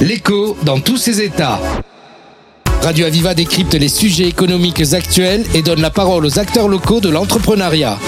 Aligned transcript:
L'écho 0.00 0.56
dans 0.62 0.78
tous 0.78 0.96
ses 0.96 1.20
états. 1.20 1.58
Radio 2.82 3.06
Aviva 3.06 3.34
décrypte 3.34 3.74
les 3.74 3.88
sujets 3.88 4.28
économiques 4.28 4.92
actuels 4.92 5.44
et 5.54 5.62
donne 5.62 5.80
la 5.80 5.90
parole 5.90 6.24
aux 6.24 6.38
acteurs 6.38 6.68
locaux 6.68 7.00
de 7.00 7.08
l'entrepreneuriat. 7.08 7.98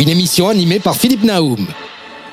Une 0.00 0.08
émission 0.08 0.48
animée 0.48 0.80
par 0.80 0.96
Philippe 0.96 1.24
Naoum. 1.24 1.66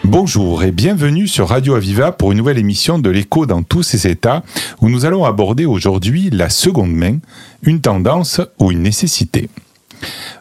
Bonjour 0.05 0.63
et 0.63 0.71
bienvenue 0.71 1.27
sur 1.27 1.49
Radio 1.49 1.75
Aviva 1.75 2.13
pour 2.13 2.31
une 2.31 2.37
nouvelle 2.37 2.57
émission 2.57 2.97
de 2.97 3.09
l'écho 3.09 3.45
dans 3.45 3.61
tous 3.61 3.83
ses 3.83 4.07
états 4.07 4.41
où 4.79 4.87
nous 4.87 5.03
allons 5.03 5.25
aborder 5.25 5.65
aujourd'hui 5.65 6.29
la 6.31 6.49
seconde 6.49 6.93
main, 6.93 7.17
une 7.61 7.81
tendance 7.81 8.39
ou 8.57 8.71
une 8.71 8.83
nécessité. 8.83 9.49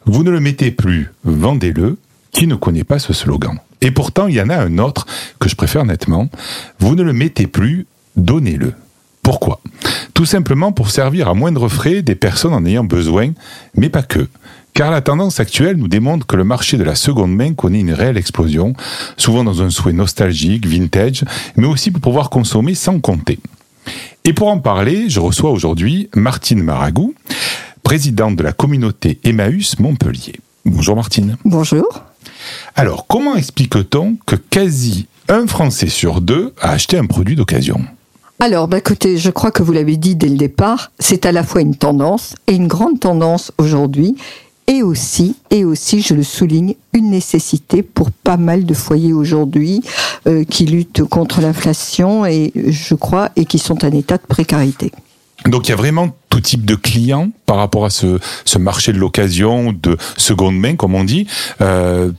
Vous 0.07 0.23
ne 0.23 0.31
le 0.31 0.39
mettez 0.39 0.71
plus, 0.71 1.11
vendez-le. 1.25 1.99
Qui 2.31 2.47
ne 2.47 2.55
connaît 2.55 2.85
pas 2.85 2.99
ce 2.99 3.13
slogan 3.13 3.59
Et 3.83 3.91
pourtant, 3.91 4.27
il 4.27 4.37
y 4.37 4.41
en 4.41 4.49
a 4.49 4.57
un 4.57 4.79
autre 4.79 5.07
que 5.39 5.51
je 5.51 5.55
préfère 5.57 5.85
nettement. 5.85 6.31
Vous 6.79 6.95
ne 6.95 7.03
le 7.03 7.13
mettez 7.13 7.47
plus, 7.47 7.87
donnez-le. 8.17 8.75
Pourquoi? 9.23 9.61
Tout 10.15 10.27
simplement 10.27 10.73
pour 10.73 10.91
servir 10.91 11.29
à 11.29 11.35
moindre 11.35 11.69
frais 11.69 12.03
des 12.03 12.15
personnes 12.15 12.55
en 12.55 12.65
ayant 12.65 12.85
besoin, 12.85 13.33
mais 13.77 13.89
pas 13.89 14.03
que. 14.03 14.29
Car 14.75 14.91
la 14.91 15.01
tendance 15.01 15.39
actuelle 15.39 15.77
nous 15.77 15.89
démontre 15.89 16.27
que 16.27 16.37
le 16.37 16.45
marché 16.45 16.79
de 16.79 16.85
la 16.85 16.95
seconde 16.95 17.35
main 17.35 17.53
connaît 17.53 17.81
une 17.81 17.93
réelle 17.93 18.17
explosion, 18.17 18.75
souvent 19.17 19.45
dans 19.45 19.63
un 19.63 19.71
souhait 19.71 19.93
nostalgique, 19.93 20.67
vintage, 20.67 21.25
mais 21.57 21.67
aussi 21.67 21.91
pour 21.91 22.01
pouvoir 22.01 22.31
consommer 22.31 22.75
sans 22.75 22.99
compter. 22.99 23.39
Et 24.25 24.33
pour 24.33 24.49
en 24.49 24.59
parler, 24.59 25.11
je 25.11 25.21
reçois 25.21 25.51
aujourd'hui 25.51 26.09
Martine 26.15 26.63
Maragou, 26.63 27.15
présidente 27.83 28.37
de 28.37 28.43
la 28.43 28.53
communauté 28.53 29.19
Emmaüs 29.25 29.79
Montpellier. 29.79 30.41
Bonjour 30.65 30.97
Martine. 30.97 31.37
Bonjour. 31.45 32.05
Alors, 32.75 33.07
comment 33.07 33.37
explique-t-on 33.37 34.17
que 34.27 34.37
quasi 34.37 35.07
un 35.29 35.47
Français 35.47 35.89
sur 35.89 36.21
deux 36.21 36.55
a 36.61 36.71
acheté 36.71 36.97
un 36.99 37.07
produit 37.07 37.37
d'occasion? 37.37 37.85
Alors, 38.43 38.67
bah, 38.67 38.79
écoutez, 38.79 39.19
je 39.19 39.31
crois 39.31 39.53
que 39.53 39.63
vous 39.63 39.71
l'avez 39.71 39.97
dit 39.97 40.17
dès 40.17 40.29
le 40.29 40.37
départ, 40.37 40.91
c'est 40.99 41.27
à 41.27 41.31
la 41.31 41.45
fois 41.45 41.61
une 41.61 41.77
tendance 41.77 42.35
et 42.49 42.55
une 42.55 42.67
grande 42.67 42.99
tendance 42.99 43.53
aujourd'hui, 43.57 44.17
et 44.67 44.83
aussi, 44.83 45.37
et 45.53 45.65
aussi, 45.65 46.03
je 46.03 46.13
le 46.13 46.25
souligne, 46.25 46.75
une 46.93 47.11
nécessité 47.11 47.85
pour 47.85 48.11
pas 48.11 48.37
mal 48.37 48.65
de 48.65 48.75
foyers 48.75 49.13
aujourd'hui 49.13 49.81
euh, 50.27 50.43
qui 50.43 50.67
luttent 50.67 51.05
contre 51.05 51.41
l'inflation 51.41 52.27
et 52.27 52.53
je 52.57 52.97
crois 52.97 53.31
et 53.37 53.45
qui 53.45 53.61
sont 53.61 53.85
en 53.85 53.93
état 53.93 54.17
de 54.17 54.27
précarité. 54.27 54.91
Donc 55.47 55.69
il 55.69 55.71
y 55.71 55.75
a 55.75 55.77
vraiment 55.77 56.09
tout 56.29 56.41
type 56.41 56.65
de 56.65 56.75
clients 56.75 57.31
par 57.47 57.57
rapport 57.57 57.85
à 57.85 57.91
ce, 57.91 58.19
marché 58.59 58.93
de 58.93 58.99
l'occasion, 58.99 59.73
de 59.73 59.97
seconde 60.17 60.59
main, 60.59 60.75
comme 60.77 60.95
on 60.95 61.05
dit. 61.05 61.27
Euh, 61.61 62.11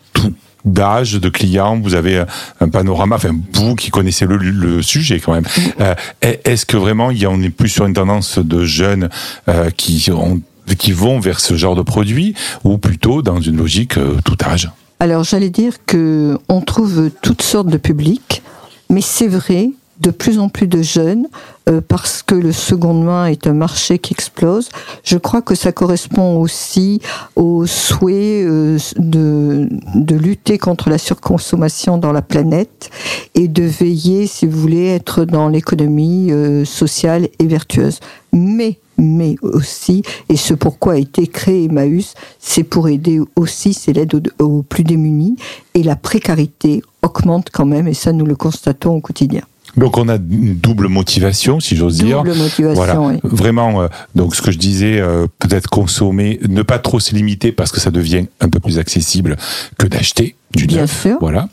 d'âge 0.66 1.14
de 1.14 1.30
clients, 1.30 1.80
vous 1.80 1.94
avez 1.94 2.23
un 2.59 2.69
panorama, 2.69 3.16
enfin 3.16 3.31
vous 3.53 3.75
qui 3.75 3.92
connaissez 3.92 4.25
le, 4.25 4.81
sujet 4.81 5.19
quand 5.19 5.33
même. 5.33 5.45
Euh, 5.80 5.95
Est-ce 6.22 6.66
que 6.66 6.78
vraiment 6.78 7.08
on 7.08 7.42
est 7.42 7.50
plus 7.50 7.69
sur 7.69 7.86
une 7.86 7.94
tendance 7.94 8.39
de 8.39 8.64
jeunes 8.64 9.09
euh, 9.50 9.69
qui 9.72 10.09
ont 10.11 10.41
qui 10.78 10.91
vont 10.91 11.19
vers 11.19 11.39
ce 11.39 11.56
genre 11.56 11.75
de 11.75 11.81
produit 11.81 12.36
ou 12.64 12.78
plutôt 12.78 13.22
dans 13.22 13.41
une 13.41 13.58
logique 13.58 13.97
euh, 13.97 14.17
tout 14.23 14.38
âge? 14.44 14.72
Alors 15.00 15.23
j'allais 15.23 15.50
dire 15.50 15.73
que 15.86 16.38
on 16.47 16.61
trouve 16.61 17.09
toutes 17.22 17.41
sortes 17.41 17.67
de 17.67 17.78
publics, 17.78 18.41
mais 18.89 19.02
c'est 19.02 19.28
vrai 19.28 19.72
de 20.04 20.12
plus 20.12 20.38
en 20.38 20.50
plus 20.50 20.68
de 20.68 20.82
jeunes 20.82 21.28
euh, 21.70 21.80
parce 21.88 22.22
que 22.22 22.36
le 22.36 22.52
seconde 22.52 23.04
main 23.04 23.28
est 23.28 23.48
un 23.48 23.54
marché 23.54 23.98
qui 23.98 24.14
explose. 24.14 24.70
Je 25.04 25.18
crois 25.18 25.42
que 25.42 25.56
ça 25.56 25.72
correspond 25.72 26.38
aussi 26.38 27.02
au 27.38 27.66
souhait 27.66 28.44
euh, 28.44 28.78
de, 28.98 29.70
de 29.96 30.16
lutter 30.16 30.58
contre 30.58 30.90
la 30.90 30.98
surconsommation 30.98 31.98
dans 31.98 32.12
la 32.12 32.22
planète 32.22 32.90
et 33.34 33.48
de 33.48 33.64
veiller, 33.64 34.28
si 34.28 34.46
vous 34.46 34.59
voulez, 34.59 34.88
être 34.88 35.24
dans 35.24 35.48
l'économie 35.48 36.31
euh, 36.31 36.66
sociale 36.66 37.30
et 37.40 37.46
vertueuse. 37.46 38.00
Mais 38.34 38.78
mais 38.96 39.38
aussi, 39.42 40.04
et 40.30 40.38
ce 40.38 40.54
pourquoi 40.54 40.94
a 40.94 40.98
été 40.98 41.26
créé 41.26 41.66
Emmaüs, 41.66 42.14
c'est 42.40 42.64
pour 42.64 42.90
aider 42.90 43.20
aussi, 43.35 43.74
c'est 43.74 43.91
l'aide 43.91 44.14
aux, 44.14 44.44
aux 44.44 44.62
plus 44.62 44.84
démunis, 44.84 45.35
et 45.74 45.81
la 45.81 45.96
précarité 45.96 46.84
augmente 47.02 47.50
quand 47.52 47.66
même, 47.66 47.88
et 47.88 47.96
ça 47.96 48.12
nous 48.12 48.25
le 48.25 48.35
constatons 48.35 48.96
au 48.96 49.02
quotidien. 49.02 49.41
Donc 49.75 49.97
on 49.97 50.07
a 50.07 50.16
une 50.16 50.56
double 50.56 50.88
motivation, 50.88 51.59
si 51.59 51.75
j'ose 51.75 51.97
dire. 51.97 52.23
Double 52.23 52.35
motivation, 52.38 52.73
Voilà, 52.75 53.00
oui. 53.01 53.16
vraiment. 53.23 53.81
euh, 53.81 53.88
donc 54.13 54.35
ce 54.35 54.41
que 54.41 54.51
je 54.51 54.57
disais, 54.59 55.00
euh, 55.00 55.25
peut-être 55.39 55.67
consommer, 55.67 56.39
ne 56.47 56.61
pas 56.61 56.78
trop 56.79 57.00
se 57.00 57.16
limiter 57.16 57.51
parce 57.51 57.72
que 57.72 57.79
ça 57.79 57.89
devient 57.89 58.25
un 58.39 58.50
peu 58.50 58.59
plus 58.59 58.78
accessible 58.78 59.35
que 59.79 59.88
d'acheter 59.88 60.35
du 60.56 60.67
Bien 60.67 60.81
neuf. 60.81 61.01
sûr. 61.01 61.17
Voilà. 61.19 61.50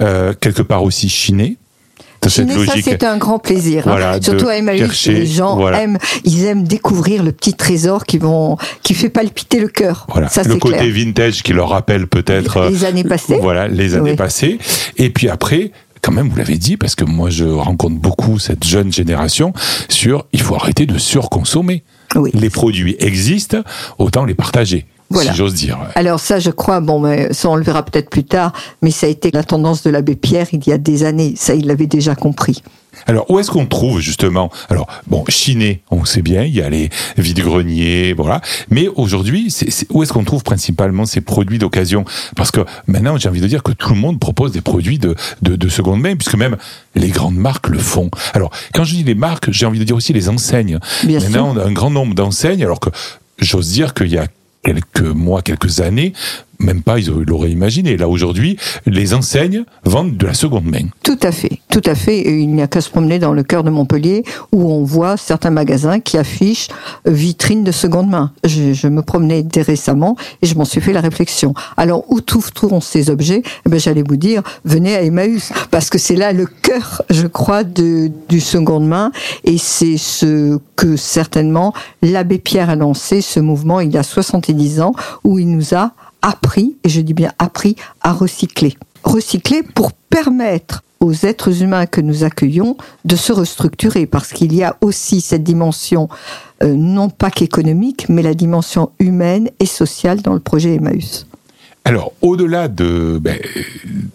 Euh, 0.00 0.32
quelque 0.40 0.62
part 0.62 0.84
aussi 0.84 1.08
chiner. 1.08 1.56
Chiner, 2.26 2.54
ça 2.64 2.72
c'est 2.82 3.04
un 3.04 3.18
grand 3.18 3.38
plaisir. 3.38 3.80
hein. 3.86 3.90
Voilà, 3.90 4.22
Surtout 4.22 4.48
à 4.48 4.56
Emmaüs, 4.56 4.78
chercher, 4.80 5.12
les 5.12 5.26
gens 5.26 5.56
voilà. 5.56 5.82
aiment, 5.82 5.98
ils 6.24 6.44
aiment 6.46 6.64
découvrir 6.64 7.22
le 7.22 7.32
petit 7.32 7.52
trésor 7.52 8.06
qui 8.06 8.16
vont, 8.16 8.56
qui 8.82 8.94
fait 8.94 9.10
palpiter 9.10 9.60
le 9.60 9.68
cœur. 9.68 10.06
Voilà, 10.08 10.28
Ça 10.30 10.42
le 10.42 10.56
côté 10.56 10.78
clair. 10.78 10.90
vintage 10.94 11.42
qui 11.42 11.52
leur 11.52 11.68
rappelle 11.68 12.06
peut-être 12.06 12.70
Les 12.70 12.86
années 12.86 13.04
passées. 13.04 13.38
Voilà, 13.42 13.68
les 13.68 13.94
années 13.94 14.12
Oui. 14.12 14.16
passées. 14.16 14.58
Et 14.96 15.10
puis 15.10 15.28
après, 15.28 15.70
quand 16.04 16.12
même, 16.12 16.28
vous 16.28 16.36
l'avez 16.36 16.58
dit, 16.58 16.76
parce 16.76 16.94
que 16.94 17.04
moi 17.04 17.30
je 17.30 17.46
rencontre 17.46 17.96
beaucoup 17.96 18.38
cette 18.38 18.62
jeune 18.62 18.92
génération 18.92 19.54
sur 19.88 20.26
il 20.34 20.40
faut 20.42 20.54
arrêter 20.54 20.84
de 20.84 20.98
surconsommer. 20.98 21.82
Oui. 22.14 22.30
Les 22.34 22.50
produits 22.50 22.94
existent, 22.98 23.62
autant 23.98 24.26
les 24.26 24.34
partager, 24.34 24.86
Voilà. 25.14 25.30
si 25.32 25.36
j'ose 25.38 25.54
dire. 25.54 25.78
Alors 25.94 26.20
ça, 26.20 26.38
je 26.38 26.50
crois, 26.50 26.80
bon, 26.80 27.00
mais 27.00 27.32
ça 27.32 27.48
on 27.48 27.56
le 27.56 27.62
verra 27.62 27.84
peut-être 27.84 28.10
plus 28.10 28.24
tard, 28.24 28.52
mais 28.82 28.90
ça 28.90 29.06
a 29.06 29.08
été 29.10 29.30
la 29.30 29.42
tendance 29.44 29.82
de 29.82 29.90
l'abbé 29.90 30.14
Pierre 30.16 30.46
il 30.52 30.66
y 30.66 30.72
a 30.72 30.78
des 30.78 31.04
années. 31.04 31.34
Ça, 31.36 31.54
il 31.54 31.66
l'avait 31.66 31.86
déjà 31.86 32.14
compris. 32.14 32.62
Alors, 33.08 33.28
où 33.28 33.40
est-ce 33.40 33.50
qu'on 33.50 33.66
trouve 33.66 33.98
justement 34.00 34.50
Alors, 34.70 34.86
bon, 35.08 35.24
chiner, 35.28 35.82
on 35.90 36.04
sait 36.04 36.22
bien, 36.22 36.44
il 36.44 36.54
y 36.54 36.62
a 36.62 36.70
les 36.70 36.90
vides-greniers, 37.18 38.12
voilà. 38.12 38.40
Mais 38.70 38.86
aujourd'hui, 38.88 39.50
c'est, 39.50 39.68
c'est- 39.70 39.86
où 39.90 40.02
est-ce 40.04 40.12
qu'on 40.12 40.22
trouve 40.24 40.44
principalement 40.44 41.04
ces 41.04 41.20
produits 41.20 41.58
d'occasion? 41.58 42.04
Parce 42.36 42.52
que 42.52 42.60
maintenant, 42.86 43.16
j'ai 43.18 43.28
envie 43.28 43.40
de 43.40 43.48
dire 43.48 43.64
que 43.64 43.72
tout 43.72 43.90
le 43.92 43.98
monde 43.98 44.20
propose 44.20 44.52
des 44.52 44.60
produits 44.60 44.98
de, 44.98 45.16
de, 45.42 45.56
de 45.56 45.68
seconde 45.68 46.00
main, 46.00 46.14
puisque 46.14 46.36
même 46.36 46.56
les 46.94 47.08
grandes 47.08 47.34
marques 47.36 47.68
le 47.68 47.78
font. 47.78 48.10
Alors, 48.32 48.50
quand 48.74 48.84
je 48.84 48.94
dis 48.94 49.02
les 49.04 49.16
marques, 49.16 49.50
j'ai 49.50 49.66
envie 49.66 49.80
de 49.80 49.84
dire 49.84 49.96
aussi 49.96 50.12
les 50.12 50.28
enseignes. 50.28 50.78
Bien 51.02 51.18
maintenant, 51.18 51.52
sûr. 51.52 51.62
on 51.62 51.64
a 51.64 51.68
un 51.68 51.72
grand 51.72 51.90
nombre 51.90 52.14
d'enseignes, 52.14 52.62
alors 52.62 52.78
que 52.78 52.90
j'ose 53.38 53.72
dire 53.72 53.94
qu'il 53.94 54.12
y 54.12 54.18
a 54.18 54.26
quelques 54.64 55.02
mois, 55.02 55.42
quelques 55.42 55.80
années, 55.80 56.12
même 56.64 56.82
pas 56.82 56.98
ils 56.98 57.10
l'auraient 57.10 57.50
imaginé. 57.50 57.96
Là, 57.96 58.08
aujourd'hui, 58.08 58.56
les 58.86 59.14
enseignes 59.14 59.64
vendent 59.84 60.16
de 60.16 60.26
la 60.26 60.34
seconde 60.34 60.64
main. 60.64 60.88
Tout 61.02 61.18
à 61.22 61.32
fait, 61.32 61.60
tout 61.70 61.82
à 61.84 61.94
fait. 61.94 62.22
Il 62.22 62.50
n'y 62.50 62.62
a 62.62 62.66
qu'à 62.66 62.80
se 62.80 62.90
promener 62.90 63.18
dans 63.18 63.32
le 63.32 63.42
cœur 63.42 63.62
de 63.62 63.70
Montpellier 63.70 64.24
où 64.52 64.70
on 64.70 64.84
voit 64.84 65.16
certains 65.16 65.50
magasins 65.50 66.00
qui 66.00 66.18
affichent 66.18 66.68
vitrines 67.06 67.64
de 67.64 67.72
seconde 67.72 68.08
main. 68.08 68.32
Je, 68.44 68.88
me 68.88 69.02
promenais 69.02 69.42
dès 69.42 69.62
récemment 69.62 70.16
et 70.42 70.46
je 70.46 70.54
m'en 70.56 70.64
suis 70.64 70.80
fait 70.80 70.92
la 70.92 71.00
réflexion. 71.00 71.54
Alors 71.76 72.04
où 72.08 72.20
trouvent 72.20 72.50
ces 72.80 73.10
objets? 73.10 73.42
Eh 73.66 73.68
ben, 73.68 73.78
J'allais 73.78 74.02
vous 74.02 74.16
dire, 74.16 74.42
venez 74.64 74.96
à 74.96 75.02
Emmaüs 75.02 75.52
parce 75.70 75.90
que 75.90 75.98
c'est 75.98 76.16
là 76.16 76.32
le 76.32 76.46
cœur, 76.46 77.02
je 77.10 77.26
crois, 77.26 77.64
de, 77.64 78.10
du 78.28 78.40
seconde 78.40 78.86
main 78.86 79.12
et 79.44 79.58
c'est 79.58 79.98
ce 79.98 80.58
que 80.76 80.96
certainement 80.96 81.74
l'abbé 82.02 82.38
Pierre 82.38 82.70
a 82.70 82.76
lancé, 82.76 83.20
ce 83.20 83.40
mouvement 83.40 83.80
il 83.80 83.92
y 83.92 83.98
a 83.98 84.02
70 84.02 84.80
ans 84.80 84.94
où 85.24 85.38
il 85.38 85.50
nous 85.50 85.74
a 85.74 85.92
appris, 86.24 86.76
et 86.82 86.88
je 86.88 87.00
dis 87.00 87.14
bien 87.14 87.32
appris, 87.38 87.76
à 88.00 88.12
recycler. 88.12 88.76
Recycler 89.04 89.62
pour 89.62 89.92
permettre 89.92 90.82
aux 91.00 91.12
êtres 91.12 91.62
humains 91.62 91.84
que 91.84 92.00
nous 92.00 92.24
accueillons 92.24 92.76
de 93.04 93.14
se 93.14 93.32
restructurer, 93.32 94.06
parce 94.06 94.32
qu'il 94.32 94.54
y 94.54 94.62
a 94.62 94.76
aussi 94.80 95.20
cette 95.20 95.44
dimension, 95.44 96.08
euh, 96.62 96.74
non 96.74 97.10
pas 97.10 97.30
qu'économique, 97.30 98.08
mais 98.08 98.22
la 98.22 98.34
dimension 98.34 98.90
humaine 98.98 99.50
et 99.60 99.66
sociale 99.66 100.22
dans 100.22 100.32
le 100.32 100.40
projet 100.40 100.74
Emmaüs. 100.74 101.26
Alors, 101.84 102.12
au-delà 102.22 102.68
de, 102.68 103.18
ben, 103.20 103.38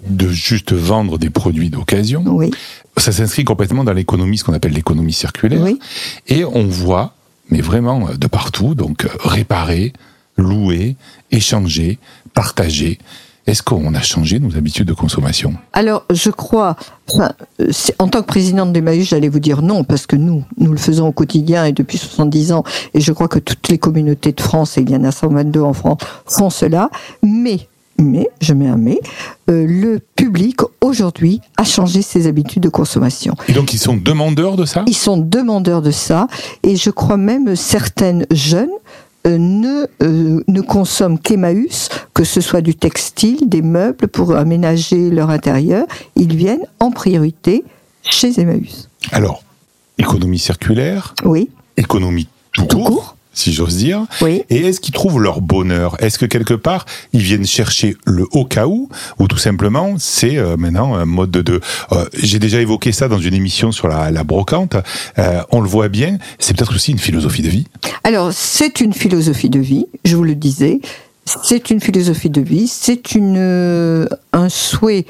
de 0.07 0.27
juste 0.29 0.73
vendre 0.73 1.19
des 1.19 1.29
produits 1.29 1.69
d'occasion, 1.69 2.23
Oui, 2.25 2.49
ça 2.97 3.11
s'inscrit 3.11 3.43
complètement 3.43 3.83
dans 3.83 3.93
l'économie, 3.93 4.39
ce 4.39 4.43
qu'on 4.43 4.53
appelle 4.53 4.73
l'économie 4.73 5.13
circulaire. 5.13 5.61
Oui. 5.61 5.79
Et 6.27 6.43
on 6.43 6.65
voit, 6.65 7.13
mais 7.51 7.61
vraiment 7.61 8.07
euh, 8.09 8.15
de 8.15 8.25
partout, 8.25 8.73
donc 8.73 9.05
euh, 9.05 9.09
réparer, 9.23 9.93
louer, 10.41 10.95
échanger, 11.31 11.99
partager. 12.33 12.99
Est-ce 13.49 13.63
qu'on 13.63 13.95
a 13.95 14.01
changé 14.01 14.39
nos 14.39 14.55
habitudes 14.57 14.87
de 14.87 14.93
consommation? 14.93 15.55
Alors, 15.73 16.05
je 16.11 16.29
crois, 16.29 16.75
enfin, 17.09 17.31
en 17.97 18.07
tant 18.07 18.21
que 18.21 18.27
présidente 18.27 18.73
d'Emmaüs, 18.73 19.07
j'allais 19.07 19.27
vous 19.27 19.39
dire 19.39 19.63
non, 19.63 19.83
parce 19.83 20.05
que 20.05 20.15
nous, 20.15 20.43
nous 20.59 20.71
le 20.71 20.77
faisons 20.77 21.07
au 21.07 21.11
quotidien 21.11 21.65
et 21.65 21.71
depuis 21.71 21.97
70 21.97 22.51
ans, 22.51 22.63
et 22.93 23.01
je 23.01 23.11
crois 23.11 23.27
que 23.27 23.39
toutes 23.39 23.67
les 23.69 23.79
communautés 23.79 24.33
de 24.33 24.41
France, 24.41 24.77
et 24.77 24.81
il 24.81 24.91
y 24.91 24.95
en 24.95 25.03
a 25.03 25.11
122 25.11 25.61
en 25.61 25.73
France, 25.73 25.97
font 26.27 26.51
cela, 26.51 26.91
mais, 27.23 27.67
mais, 27.97 28.29
je 28.39 28.53
mets 28.53 28.67
un 28.67 28.77
mais, 28.77 28.99
euh, 29.49 29.65
le 29.65 29.99
public, 30.15 30.59
aujourd'hui, 30.81 31.41
a 31.57 31.63
changé 31.63 32.03
ses 32.03 32.27
habitudes 32.27 32.61
de 32.61 32.69
consommation. 32.69 33.33
Et 33.47 33.53
donc, 33.53 33.73
ils 33.73 33.79
sont 33.79 33.97
demandeurs 33.97 34.57
de 34.57 34.65
ça? 34.65 34.83
Ils 34.85 34.93
sont 34.93 35.17
demandeurs 35.17 35.81
de 35.81 35.89
ça, 35.89 36.27
et 36.61 36.75
je 36.75 36.91
crois 36.91 37.17
même 37.17 37.55
certaines 37.55 38.27
jeunes 38.29 38.69
ne, 39.25 39.85
euh, 40.01 40.43
ne 40.47 40.61
consomment 40.61 41.19
qu'Emmaüs, 41.19 41.89
que 42.13 42.23
ce 42.23 42.41
soit 42.41 42.61
du 42.61 42.75
textile, 42.75 43.49
des 43.49 43.61
meubles 43.61 44.07
pour 44.07 44.35
aménager 44.35 45.09
leur 45.09 45.29
intérieur. 45.29 45.85
Ils 46.15 46.35
viennent 46.35 46.65
en 46.79 46.91
priorité 46.91 47.63
chez 48.03 48.39
Emmaüs. 48.39 48.89
Alors, 49.11 49.43
économie 49.97 50.39
circulaire, 50.39 51.13
Oui. 51.25 51.49
économie 51.77 52.27
tout, 52.53 52.65
Tout 52.65 52.77
court, 52.77 52.87
court. 52.87 53.15
Si 53.33 53.53
j'ose 53.53 53.77
dire. 53.77 54.05
Oui. 54.21 54.43
Et 54.49 54.57
est-ce 54.67 54.79
qu'ils 54.79 54.93
trouvent 54.93 55.21
leur 55.21 55.41
bonheur? 55.41 55.95
Est-ce 55.99 56.17
que 56.19 56.25
quelque 56.25 56.53
part 56.53 56.85
ils 57.13 57.21
viennent 57.21 57.45
chercher 57.45 57.95
le 58.05 58.25
au 58.31 58.45
cas 58.45 58.67
où, 58.67 58.89
ou 59.19 59.27
tout 59.27 59.37
simplement 59.37 59.95
c'est 59.97 60.37
euh, 60.37 60.57
maintenant 60.57 60.95
un 60.95 61.05
mode 61.05 61.31
de. 61.31 61.41
de 61.41 61.61
euh, 61.91 62.05
J'ai 62.13 62.39
déjà 62.39 62.59
évoqué 62.59 62.91
ça 62.91 63.07
dans 63.07 63.19
une 63.19 63.33
émission 63.33 63.71
sur 63.71 63.87
la, 63.87 64.11
la 64.11 64.23
brocante. 64.23 64.75
Euh, 65.17 65.41
on 65.51 65.61
le 65.61 65.67
voit 65.67 65.89
bien. 65.89 66.17
C'est 66.37 66.55
peut-être 66.55 66.75
aussi 66.75 66.91
une 66.91 66.99
philosophie 66.99 67.41
de 67.41 67.49
vie. 67.49 67.67
Alors, 68.03 68.31
c'est 68.33 68.81
une 68.81 68.93
philosophie 68.93 69.49
de 69.49 69.59
vie, 69.59 69.85
je 70.05 70.15
vous 70.15 70.23
le 70.23 70.35
disais. 70.35 70.79
C'est 71.43 71.69
une 71.69 71.79
philosophie 71.79 72.31
de 72.31 72.41
vie, 72.41 72.67
c'est 72.67 73.13
une 73.13 74.07
un 74.33 74.49
souhait 74.49 75.05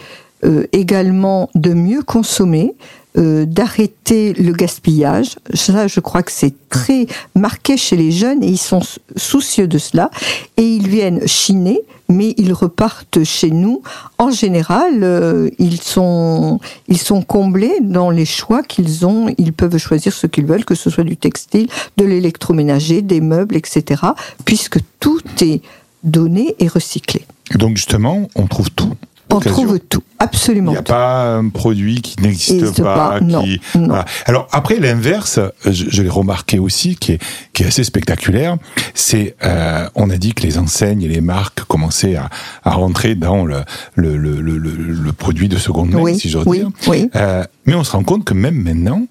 également 0.73 1.49
de 1.55 1.73
mieux 1.73 2.01
consommer, 2.01 2.73
euh, 3.17 3.45
d'arrêter 3.45 4.33
le 4.33 4.51
gaspillage. 4.53 5.37
Ça, 5.53 5.87
je 5.87 5.99
crois 5.99 6.21
que 6.23 6.31
c'est 6.31 6.53
très 6.69 7.07
marqué 7.35 7.75
chez 7.75 7.95
les 7.95 8.11
jeunes 8.11 8.43
et 8.43 8.47
ils 8.47 8.57
sont 8.57 8.81
sou- 8.81 8.99
soucieux 9.15 9.67
de 9.67 9.77
cela. 9.79 10.11
Et 10.57 10.63
ils 10.63 10.87
viennent 10.87 11.27
chiner, 11.27 11.79
mais 12.07 12.35
ils 12.37 12.53
repartent 12.53 13.23
chez 13.23 13.49
nous. 13.49 13.81
En 14.19 14.29
général, 14.29 15.03
euh, 15.03 15.49
ils 15.57 15.81
sont 15.81 16.59
ils 16.87 16.99
sont 16.99 17.21
comblés 17.23 17.77
dans 17.81 18.11
les 18.11 18.25
choix 18.25 18.61
qu'ils 18.63 19.05
ont. 19.07 19.33
Ils 19.39 19.53
peuvent 19.53 19.77
choisir 19.77 20.13
ce 20.13 20.27
qu'ils 20.27 20.45
veulent, 20.45 20.65
que 20.65 20.75
ce 20.75 20.89
soit 20.91 21.03
du 21.03 21.17
textile, 21.17 21.67
de 21.97 22.05
l'électroménager, 22.05 23.01
des 23.01 23.21
meubles, 23.21 23.55
etc. 23.55 24.03
Puisque 24.45 24.77
tout 24.99 25.21
est 25.41 25.61
donné 26.03 26.55
et 26.59 26.67
recyclé. 26.67 27.25
Donc 27.55 27.75
justement, 27.77 28.27
on 28.35 28.45
trouve 28.47 28.69
tout. 28.71 28.93
On 29.31 29.39
trouve 29.39 29.79
tout, 29.79 30.01
Il 30.19 30.23
absolument 30.23 30.71
n'y 30.71 30.77
a 30.77 30.81
tout. 30.81 30.91
pas 30.91 31.35
un 31.35 31.49
produit 31.49 32.01
qui 32.01 32.15
n'existe 32.21 32.81
pas. 32.81 33.09
pas, 33.11 33.19
non, 33.21 33.43
qui... 33.43 33.61
non. 33.75 33.87
Voilà. 33.87 34.05
Alors 34.25 34.47
après 34.51 34.79
l'inverse, 34.79 35.39
je, 35.65 35.85
je 35.89 36.01
l'ai 36.01 36.09
remarqué 36.09 36.57
aussi, 36.57 36.95
qui 36.95 37.13
est, 37.13 37.19
qui 37.53 37.63
est 37.63 37.67
assez 37.67 37.83
spectaculaire, 37.83 38.57
c'est 38.95 39.35
euh, 39.43 39.87
on 39.95 40.09
a 40.09 40.17
dit 40.17 40.33
que 40.33 40.41
les 40.43 40.57
enseignes 40.57 41.03
et 41.03 41.07
les 41.07 41.21
marques 41.21 41.61
commençaient 41.65 42.15
à, 42.15 42.29
à 42.63 42.71
rentrer 42.71 43.13
dans 43.15 43.45
le, 43.45 43.61
le, 43.95 44.17
le, 44.17 44.41
le, 44.41 44.57
le- 44.57 44.71
le 44.71 45.13
produit 45.13 45.47
de 45.47 45.57
seconde 45.57 45.91
main, 45.91 45.99
Oui, 45.99 46.17
si 46.19 46.29
j'ose 46.29 46.43
oui, 46.47 46.59
dire. 46.59 46.69
oui. 46.87 47.09
Euh, 47.15 47.43
mais 47.65 47.75
on 47.75 47.83
se 47.83 47.91
rend 47.91 48.03
compte 48.03 48.25
que 48.25 48.33
même 48.33 48.55
maintenant, 48.55 49.03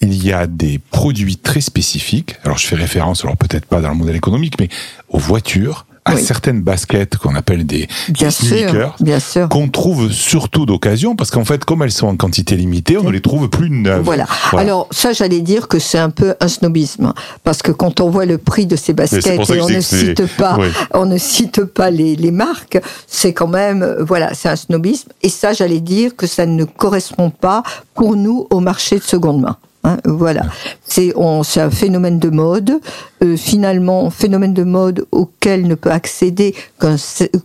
il 0.00 0.24
y 0.24 0.32
a 0.32 0.48
des 0.48 0.80
produits 0.90 1.36
très 1.36 1.60
spécifiques. 1.60 2.34
Alors 2.44 2.58
je 2.58 2.66
fais 2.66 2.74
référence, 2.74 3.22
alors 3.24 3.36
peut-être 3.36 3.66
pas 3.66 3.80
dans 3.80 3.90
le 3.90 3.94
modèle 3.94 4.16
économique, 4.16 4.54
mais 4.58 4.68
aux 5.08 5.18
voitures, 5.18 5.86
à 6.04 6.14
Oui. 6.14 6.22
certaines 6.22 6.62
baskets 6.62 7.16
qu'on 7.16 7.34
appelle 7.36 7.64
des, 7.64 7.86
Bien 8.08 8.26
des 8.28 8.32
sneakers 8.32 8.96
bien 9.00 9.20
sûr. 9.20 9.48
qu'on 9.48 9.68
trouve 9.68 10.10
surtout 10.10 10.66
d'occasion, 10.66 11.14
parce 11.14 11.30
qu'en 11.30 11.44
fait, 11.44 11.64
comme 11.64 11.82
elles 11.82 11.92
sont 11.92 12.08
en 12.08 12.16
quantité 12.16 12.56
limitée, 12.56 12.98
on 12.98 13.04
ne 13.04 13.10
les 13.10 13.20
trouve 13.20 13.48
plus 13.48 13.70
neuves. 13.70 14.02
Voilà. 14.02 14.26
Alors 14.56 14.88
ça, 14.90 15.12
j'allais 15.12 15.40
dire 15.40 15.68
que 15.68 15.78
c'est 15.78 15.98
un 15.98 16.10
peu 16.10 16.34
un 16.40 16.48
snobisme, 16.48 17.12
parce 17.44 17.62
que 17.62 17.70
quand 17.70 18.00
on 18.00 18.10
voit 18.10 18.26
le 18.26 18.38
prix 18.38 18.66
de 18.66 18.74
ces 18.74 18.92
baskets 18.94 19.26
et 19.26 19.60
on 19.60 19.68
ne 19.68 19.80
cite 19.80 20.26
pas, 20.36 20.56
Oui. 20.58 20.66
on 20.92 21.06
ne 21.06 21.18
cite 21.18 21.64
pas 21.64 21.90
les, 21.90 22.16
les 22.16 22.32
marques, 22.32 22.80
c'est 23.06 23.32
quand 23.32 23.48
même, 23.48 23.82
euh, 23.82 24.02
voilà, 24.02 24.34
c'est 24.34 24.48
un 24.48 24.56
snobisme. 24.56 25.10
Et 25.22 25.28
ça, 25.28 25.52
j'allais 25.52 25.80
dire 25.80 26.16
que 26.16 26.26
ça 26.26 26.46
ne 26.46 26.64
correspond 26.64 27.30
pas 27.30 27.62
pour 27.94 28.16
nous 28.16 28.46
au 28.50 28.58
marché 28.60 28.98
de 28.98 29.02
seconde 29.04 29.40
main. 29.42 29.56
Hein, 29.84 29.96
voilà, 30.04 30.42
c'est 30.86 31.12
un 31.16 31.70
phénomène 31.70 32.20
de 32.20 32.30
mode, 32.30 32.78
euh, 33.24 33.36
finalement 33.36 34.10
phénomène 34.10 34.54
de 34.54 34.62
mode 34.62 35.06
auquel 35.10 35.66
ne 35.66 35.74
peut 35.74 35.90
accéder 35.90 36.54
qu'un- 36.80 36.94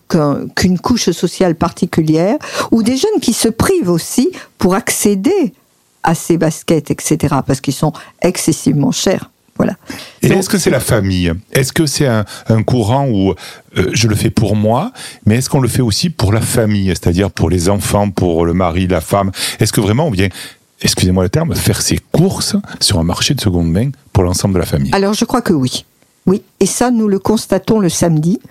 qu'un- 0.07 0.47
qu'une 0.55 0.77
couche 0.77 1.09
sociale 1.09 1.55
particulière, 1.55 2.37
ou 2.69 2.83
des 2.83 2.95
jeunes 2.95 3.19
qui 3.21 3.33
se 3.33 3.47
privent 3.47 3.89
aussi 3.89 4.29
pour 4.59 4.75
accéder 4.75 5.53
à 6.03 6.13
ces 6.13 6.37
baskets, 6.37 6.91
etc., 6.91 7.17
parce 7.45 7.59
qu'ils 7.59 7.73
sont 7.73 7.91
excessivement 8.21 8.91
chers. 8.91 9.31
Voilà. 9.57 9.73
Et 10.21 10.27
est-ce 10.27 10.49
que 10.49 10.59
c'est 10.59 10.69
la 10.69 10.79
famille? 10.79 11.33
Est-ce 11.51 11.73
que 11.73 11.87
c'est 11.87 12.05
un, 12.05 12.25
un 12.47 12.61
courant 12.61 13.07
où 13.09 13.31
euh, 13.31 13.89
je 13.93 14.07
le 14.07 14.13
fais 14.15 14.29
pour 14.29 14.55
moi, 14.55 14.91
mais 15.25 15.37
est-ce 15.37 15.49
qu'on 15.49 15.59
le 15.61 15.67
fait 15.67 15.81
aussi 15.81 16.11
pour 16.11 16.31
la 16.31 16.41
famille, 16.41 16.89
c'est-à-dire 16.89 17.31
pour 17.31 17.49
les 17.49 17.67
enfants, 17.67 18.11
pour 18.11 18.45
le 18.45 18.53
mari, 18.53 18.85
la 18.85 19.01
femme? 19.01 19.31
Est-ce 19.59 19.73
que 19.73 19.81
vraiment 19.81 20.11
vient, 20.11 20.29
excusez-moi 20.81 21.23
le 21.23 21.29
terme, 21.29 21.55
faire 21.55 21.81
ses 21.81 21.99
courses 22.11 22.55
sur 22.79 22.99
un 22.99 23.03
marché 23.03 23.33
de 23.33 23.41
seconde 23.41 23.71
main 23.71 23.89
pour 24.13 24.23
l'ensemble 24.23 24.55
de 24.55 24.59
la 24.59 24.65
famille 24.65 24.91
Alors 24.93 25.13
je 25.13 25.25
crois 25.25 25.41
que 25.41 25.53
oui. 25.53 25.85
Oui, 26.27 26.43
et 26.59 26.65
ça 26.65 26.91
nous 26.91 27.07
le 27.07 27.19
constatons 27.19 27.79
le 27.79 27.87
samedi, 27.87 28.41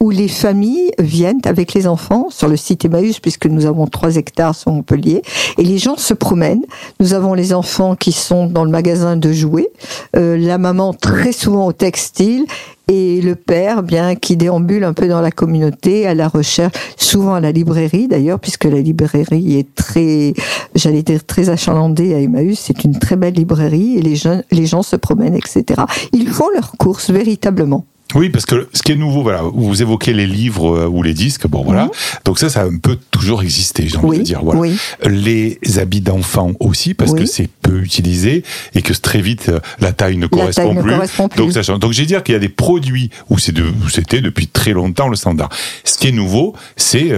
où 0.00 0.08
les 0.08 0.28
familles 0.28 0.92
viennent 0.98 1.42
avec 1.44 1.74
les 1.74 1.86
enfants 1.86 2.28
sur 2.30 2.48
le 2.48 2.56
site 2.56 2.86
Emmaüs, 2.86 3.20
puisque 3.20 3.44
nous 3.44 3.66
avons 3.66 3.86
trois 3.86 4.16
hectares 4.16 4.54
sur 4.54 4.72
Montpellier, 4.72 5.20
et 5.58 5.62
les 5.62 5.76
gens 5.76 5.98
se 5.98 6.14
promènent. 6.14 6.64
Nous 7.00 7.12
avons 7.12 7.34
les 7.34 7.52
enfants 7.52 7.96
qui 7.96 8.12
sont 8.12 8.46
dans 8.46 8.64
le 8.64 8.70
magasin 8.70 9.16
de 9.16 9.30
jouets, 9.30 9.68
euh, 10.16 10.38
la 10.38 10.56
maman 10.56 10.94
très 10.94 11.32
souvent 11.32 11.66
au 11.66 11.72
textile, 11.74 12.46
et 12.88 13.20
le 13.20 13.34
père, 13.34 13.82
bien, 13.82 14.14
qui 14.14 14.36
déambule 14.36 14.84
un 14.84 14.94
peu 14.94 15.08
dans 15.08 15.20
la 15.20 15.30
communauté 15.30 16.06
à 16.06 16.14
la 16.14 16.26
recherche, 16.26 16.72
souvent 16.96 17.34
à 17.34 17.40
la 17.40 17.52
librairie 17.52 18.08
d'ailleurs, 18.08 18.40
puisque 18.40 18.64
la 18.64 18.80
librairie 18.80 19.58
est 19.58 19.74
très, 19.74 20.32
j'allais 20.74 21.02
dire 21.02 21.24
très 21.24 21.50
achalandée 21.50 22.14
à 22.14 22.20
Emmaüs. 22.20 22.58
C'est 22.58 22.84
une 22.84 22.98
très 22.98 23.16
belle 23.16 23.34
librairie 23.34 23.98
et 23.98 24.02
les 24.02 24.16
jeunes, 24.16 24.42
les 24.50 24.66
gens 24.66 24.82
se 24.82 24.96
promènent, 24.96 25.34
etc. 25.34 25.82
Ils 26.12 26.28
font 26.28 26.48
leurs 26.54 26.72
courses 26.72 27.10
véritablement. 27.10 27.84
Oui, 28.14 28.30
parce 28.30 28.46
que 28.46 28.68
ce 28.72 28.82
qui 28.82 28.92
est 28.92 28.96
nouveau, 28.96 29.22
voilà, 29.22 29.42
vous 29.42 29.82
évoquez 29.82 30.14
les 30.14 30.26
livres 30.26 30.76
euh, 30.78 30.86
ou 30.86 31.02
les 31.02 31.12
disques, 31.12 31.46
bon 31.46 31.62
voilà, 31.62 31.90
donc 32.24 32.38
ça, 32.38 32.48
ça 32.48 32.62
a 32.62 32.64
un 32.64 32.78
peu 32.78 32.96
toujours 33.10 33.42
existé, 33.42 33.86
j'ai 33.86 33.98
envie. 33.98 34.06
Oui, 34.08 34.18
de 34.18 34.22
dire. 34.22 34.40
Voilà. 34.42 34.60
oui. 34.60 34.78
Les 35.04 35.58
habits 35.78 36.00
d'enfants 36.00 36.52
aussi, 36.60 36.94
parce 36.94 37.10
Oui. 37.12 37.20
que 37.20 37.26
c'est 37.26 37.48
peu 37.62 37.82
utilisé 37.82 38.44
et 38.74 38.80
que 38.82 38.94
très 38.94 39.20
vite 39.20 39.50
euh, 39.50 39.60
la 39.80 39.92
taille 39.92 40.16
ne 40.16 40.26
correspond 40.26 40.62
taille 40.68 40.74
ne 40.76 40.82
plus. 40.82 40.92
correspond 40.92 41.28
plus. 41.28 41.38
Donc 41.38 41.52
ça 41.52 41.62
change. 41.62 41.80
Donc 41.80 41.92
j'ai 41.92 42.06
dire 42.06 42.22
qu'il 42.22 42.32
y 42.32 42.36
a 42.36 42.40
des 42.40 42.48
produits 42.48 43.10
où 43.28 43.36
de, 43.36 43.64
c'était 43.90 44.22
depuis 44.22 44.46
très 44.46 44.72
longtemps 44.72 45.08
le 45.08 45.16
standard. 45.16 45.50
Ce 45.84 45.98
qui 45.98 46.08
est 46.08 46.12
nouveau, 46.12 46.54
c'est 46.76 47.12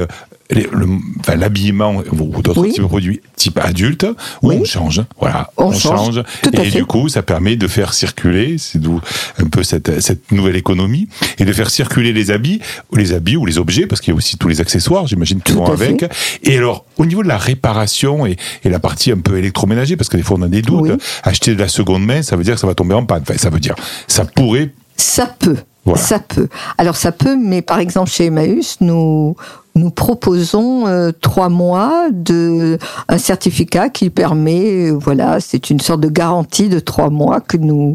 l'habillement 1.37 2.03
ou 2.13 2.43
d'autres 2.43 2.61
Oui. 2.63 2.73
types 2.73 2.83
de 2.83 2.87
produits 2.89 3.21
type 3.37 3.59
adulte 3.59 4.05
où 4.43 4.49
Oui. 4.51 4.59
on 4.61 4.65
change. 4.65 5.03
Voilà, 5.19 5.51
On 5.57 5.73
change, 5.73 6.23
et 6.53 6.71
du 6.71 6.85
coup, 6.85 7.09
ça 7.09 7.23
permet 7.23 7.57
de 7.57 7.67
faire 7.69 7.95
circuler, 7.95 8.57
c'est 8.59 8.79
d'où 8.79 9.01
un 9.39 9.47
peu 9.47 9.63
cette, 9.63 10.01
cette 10.01 10.31
nouvelle 10.33 10.57
économie, 10.57 11.09
et 11.39 11.45
de 11.45 11.53
faire 11.53 11.71
circuler 11.71 12.13
les 12.13 12.31
habits, 12.31 12.61
ou 12.93 12.97
les 12.97 13.13
habits 13.13 13.37
ou 13.37 13.47
les 13.47 13.59
objets, 13.59 13.87
parce 13.87 14.01
qu'il 14.01 14.13
y 14.13 14.15
a 14.15 14.17
aussi 14.17 14.37
tous 14.37 14.49
les 14.49 14.61
accessoires, 14.61 15.07
j'imagine, 15.07 15.41
qui 15.41 15.53
vont 15.53 15.67
avec. 15.67 16.05
Et 16.43 16.57
alors, 16.59 16.85
au 16.99 17.07
niveau 17.07 17.23
de 17.23 17.29
la 17.29 17.39
réparation 17.39 18.27
et, 18.27 18.37
et 18.65 18.69
la 18.69 18.79
partie 18.79 19.11
un 19.13 19.19
peu 19.19 19.39
électroménager, 19.39 19.97
parce 19.97 20.09
que 20.09 20.17
des 20.17 20.23
fois 20.23 20.37
on 20.39 20.43
a 20.43 20.49
des 20.49 20.63
doutes, 20.63 20.91
Oui. 20.91 20.99
acheter 21.23 21.55
de 21.55 21.61
la 21.61 21.69
seconde 21.69 22.05
main, 22.05 22.23
ça 22.23 22.37
veut 22.37 22.45
dire 22.45 22.55
que 22.55 22.61
ça 22.61 22.67
va 22.67 22.75
tomber 22.75 22.95
en 22.95 23.05
panne. 23.05 23.23
Enfin, 23.23 23.39
ça 23.39 23.51
veut 23.51 23.61
dire, 23.61 23.75
ça 24.07 24.25
pourrait 24.25 24.73
Ça 24.97 25.27
peut. 25.27 25.57
Voilà. 25.87 26.01
Ça 26.03 26.19
peut. 26.19 26.49
Alors 26.77 26.97
ça 26.97 27.11
peut, 27.11 27.37
mais 27.37 27.63
par 27.63 27.79
exemple 27.79 28.11
chez 28.11 28.27
Emmaüs, 28.27 28.77
nous 28.83 29.35
nous 29.75 29.91
proposons 29.91 30.87
euh, 30.87 31.11
trois 31.21 31.49
mois 31.49 32.09
de 32.13 32.79
un 33.09 33.19
certificat 33.19 33.89
qui 33.89 34.11
permet, 34.11 34.91
euh, 34.91 34.99
voilà, 34.99 35.41
c'est 35.41 35.71
une 35.71 35.81
sorte 35.81 36.01
de 36.01 36.09
garantie 36.09 36.69
de 36.69 36.81
trois 36.81 37.11
mois 37.11 37.41
que 37.41 37.57
nous, 37.57 37.95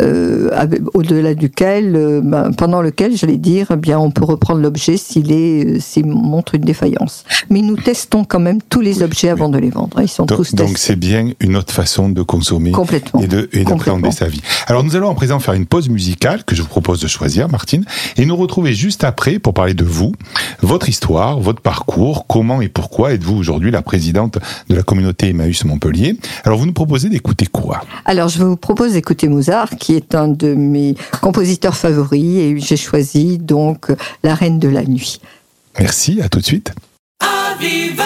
euh, 0.00 0.50
au-delà 0.94 1.34
duquel, 1.34 2.20
ben, 2.22 2.52
pendant 2.52 2.80
lequel, 2.82 3.16
j'allais 3.16 3.38
dire, 3.38 3.68
eh 3.72 3.76
bien, 3.76 3.98
on 3.98 4.10
peut 4.10 4.24
reprendre 4.24 4.60
l'objet 4.60 4.96
s'il 4.96 5.32
est, 5.32 5.80
s'il 5.80 6.06
montre 6.06 6.54
une 6.54 6.62
défaillance. 6.62 7.24
Mais 7.50 7.60
nous 7.60 7.76
testons 7.76 8.24
quand 8.24 8.40
même 8.40 8.60
tous 8.62 8.80
les 8.80 9.02
objets 9.02 9.28
avant 9.28 9.48
de 9.48 9.58
les 9.58 9.70
vendre. 9.70 10.00
Ils 10.00 10.08
sont 10.08 10.24
Donc, 10.26 10.38
tous 10.38 10.54
donc 10.54 10.68
testés. 10.68 10.92
c'est 10.92 10.96
bien 10.96 11.30
une 11.40 11.56
autre 11.56 11.72
façon 11.72 12.08
de 12.08 12.22
consommer 12.22 12.70
Complètement. 12.72 13.20
et 13.20 13.26
de 13.26 13.48
et 13.52 13.64
d'appréhender 13.64 14.10
sa 14.10 14.28
vie. 14.28 14.40
Alors 14.66 14.84
nous 14.84 14.96
allons 14.96 15.08
en 15.08 15.14
présent 15.14 15.38
faire 15.40 15.54
une 15.54 15.66
pause 15.66 15.88
musicale 15.88 16.44
que 16.44 16.54
je 16.54 16.62
vous 16.62 16.68
propose 16.68 17.00
de 17.00 17.08
choisir, 17.08 17.48
Martine, 17.48 17.84
et 18.16 18.26
nous 18.26 18.36
retrouver 18.36 18.74
juste 18.74 19.04
après 19.04 19.38
pour 19.38 19.54
parler 19.54 19.74
de 19.74 19.84
vous, 19.84 20.12
votre 20.62 20.88
histoire, 20.88 21.15
votre 21.16 21.60
parcours, 21.60 22.26
comment 22.26 22.60
et 22.60 22.68
pourquoi 22.68 23.12
êtes-vous 23.12 23.36
aujourd'hui 23.36 23.70
la 23.70 23.82
présidente 23.82 24.38
de 24.68 24.74
la 24.74 24.82
communauté 24.82 25.30
Emmaüs 25.30 25.64
Montpellier. 25.64 26.16
Alors 26.44 26.58
vous 26.58 26.66
nous 26.66 26.72
proposez 26.72 27.08
d'écouter 27.08 27.46
quoi? 27.46 27.80
Alors, 28.04 28.28
je 28.28 28.42
vous 28.42 28.56
propose 28.56 28.92
d'écouter 28.92 29.28
Mozart, 29.28 29.70
qui 29.70 29.94
est 29.94 30.14
un 30.14 30.28
de 30.28 30.54
mes 30.54 30.94
compositeurs 31.22 31.76
favoris, 31.76 32.38
et 32.38 32.58
j'ai 32.58 32.76
choisi 32.76 33.38
donc 33.38 33.92
La 34.22 34.34
Reine 34.34 34.58
de 34.58 34.68
la 34.68 34.84
Nuit. 34.84 35.20
Merci, 35.78 36.20
à 36.20 36.28
tout 36.28 36.40
de 36.40 36.44
suite. 36.44 36.72
Aviva! 37.20 38.04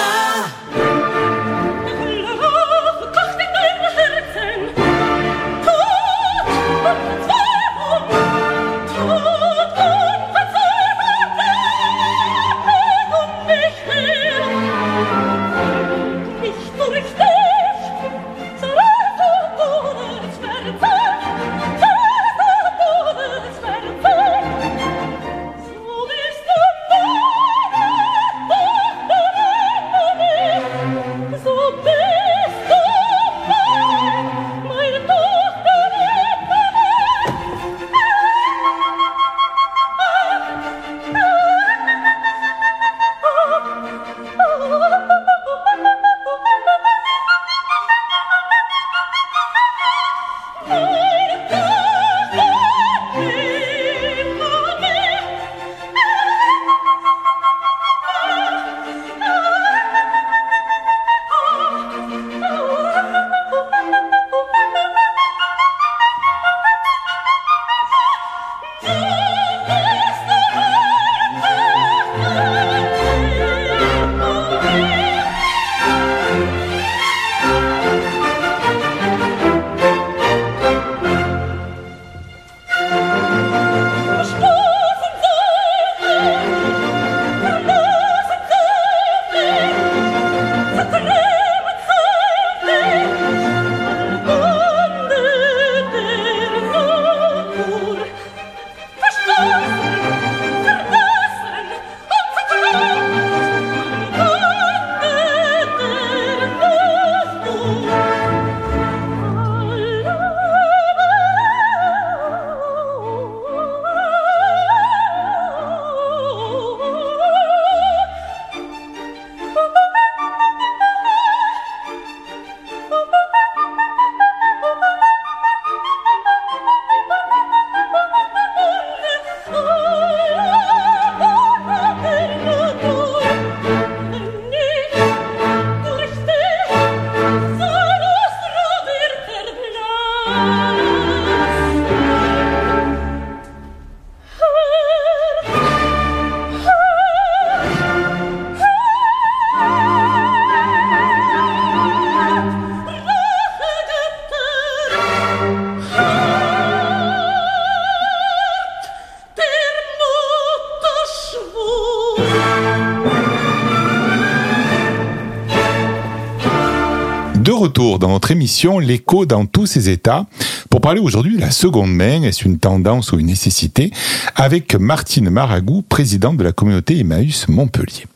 De 167.51 167.55
retour 167.55 167.99
dans 167.99 168.11
notre 168.11 168.31
émission 168.31 168.79
L'écho 168.79 169.27
dans 169.27 169.45
tous 169.45 169.67
ses 169.67 169.89
états. 169.89 170.27
Pour 170.71 170.81
parler 170.81 171.01
aujourd'hui 171.01 171.35
de 171.35 171.41
la 171.41 171.51
seconde 171.51 171.93
main, 171.93 172.23
est-ce 172.23 172.45
une 172.45 172.61
tendance 172.61 173.11
ou 173.11 173.19
une 173.19 173.27
nécessité, 173.27 173.91
avec 174.37 174.77
Martine 174.77 175.31
Maragou, 175.31 175.83
présidente 175.83 176.37
de 176.37 176.45
la 176.45 176.53
communauté 176.53 177.01
Emmaüs 177.01 177.49
Montpellier. 177.49 178.07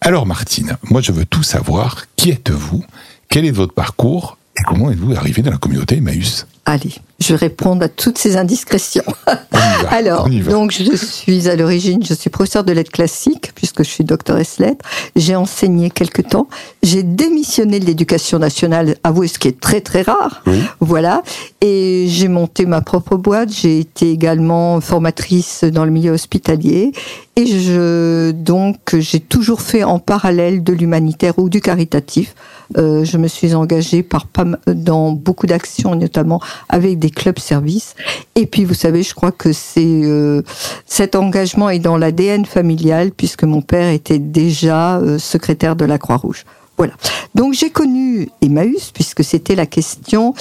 Alors 0.00 0.24
Martine, 0.24 0.78
moi 0.84 1.02
je 1.02 1.12
veux 1.12 1.26
tout 1.26 1.42
savoir, 1.42 2.06
qui 2.16 2.30
êtes-vous, 2.30 2.82
quel 3.28 3.44
est 3.44 3.50
votre 3.50 3.74
parcours? 3.74 4.38
Et 4.58 4.62
comment 4.62 4.90
êtes-vous 4.90 5.14
arrivé 5.14 5.42
dans 5.42 5.50
la 5.50 5.58
communauté 5.58 5.98
Emmaüs? 5.98 6.46
Allez, 6.66 6.92
je 7.20 7.34
vais 7.34 7.36
répondre 7.36 7.82
à 7.82 7.88
toutes 7.88 8.18
ces 8.18 8.36
indiscrétions. 8.36 9.04
Va, 9.26 9.88
Alors, 9.90 10.28
donc 10.28 10.72
je 10.72 10.94
suis 10.94 11.48
à 11.48 11.56
l'origine, 11.56 12.04
je 12.04 12.14
suis 12.14 12.30
professeur 12.30 12.64
de 12.64 12.72
lettres 12.72 12.92
classiques, 12.92 13.52
puisque 13.54 13.82
je 13.82 13.88
suis 13.88 14.04
doctoresse 14.04 14.58
lettres. 14.58 14.84
J'ai 15.16 15.36
enseigné 15.36 15.90
quelque 15.90 16.22
temps. 16.22 16.48
J'ai 16.82 17.02
démissionné 17.02 17.80
de 17.80 17.86
l'éducation 17.86 18.38
nationale, 18.38 18.96
avouez 19.04 19.28
ce 19.28 19.38
qui 19.38 19.48
est 19.48 19.58
très 19.58 19.80
très 19.80 20.02
rare. 20.02 20.42
Oui. 20.46 20.60
Voilà. 20.80 21.22
Et 21.60 22.06
j'ai 22.08 22.28
monté 22.28 22.66
ma 22.66 22.82
propre 22.82 23.16
boîte. 23.16 23.50
J'ai 23.52 23.80
été 23.80 24.10
également 24.10 24.80
formatrice 24.80 25.64
dans 25.64 25.84
le 25.84 25.90
milieu 25.90 26.12
hospitalier. 26.12 26.92
Et 27.36 27.46
je, 27.46 28.32
donc, 28.32 28.96
j'ai 28.98 29.20
toujours 29.20 29.62
fait 29.62 29.82
en 29.82 29.98
parallèle 29.98 30.62
de 30.62 30.72
l'humanitaire 30.72 31.38
ou 31.38 31.48
du 31.48 31.60
caritatif. 31.60 32.34
Euh, 32.76 33.04
je 33.04 33.16
me 33.16 33.28
suis 33.28 33.54
engagée 33.54 34.02
par 34.02 34.26
dans 34.66 35.12
beaucoup 35.12 35.46
d'actions, 35.46 35.94
notamment 35.94 36.40
avec 36.68 36.98
des 36.98 37.10
clubs 37.10 37.38
services. 37.38 37.94
Et 38.34 38.46
puis, 38.46 38.64
vous 38.64 38.74
savez, 38.74 39.02
je 39.02 39.14
crois 39.14 39.32
que 39.32 39.52
c'est 39.52 40.02
euh, 40.04 40.42
cet 40.86 41.14
engagement 41.14 41.70
est 41.70 41.78
dans 41.78 41.96
l'ADN 41.96 42.44
familial, 42.44 43.10
puisque 43.12 43.44
mon 43.44 43.62
père 43.62 43.90
était 43.90 44.18
déjà 44.18 44.98
euh, 44.98 45.18
secrétaire 45.18 45.76
de 45.76 45.84
la 45.84 45.98
Croix-Rouge. 45.98 46.44
Voilà. 46.80 46.94
Donc 47.34 47.52
j'ai 47.52 47.68
connu 47.68 48.30
Emmaüs 48.40 48.90
puisque 48.90 49.22
c'était 49.22 49.54
la 49.54 49.66
question. 49.66 50.32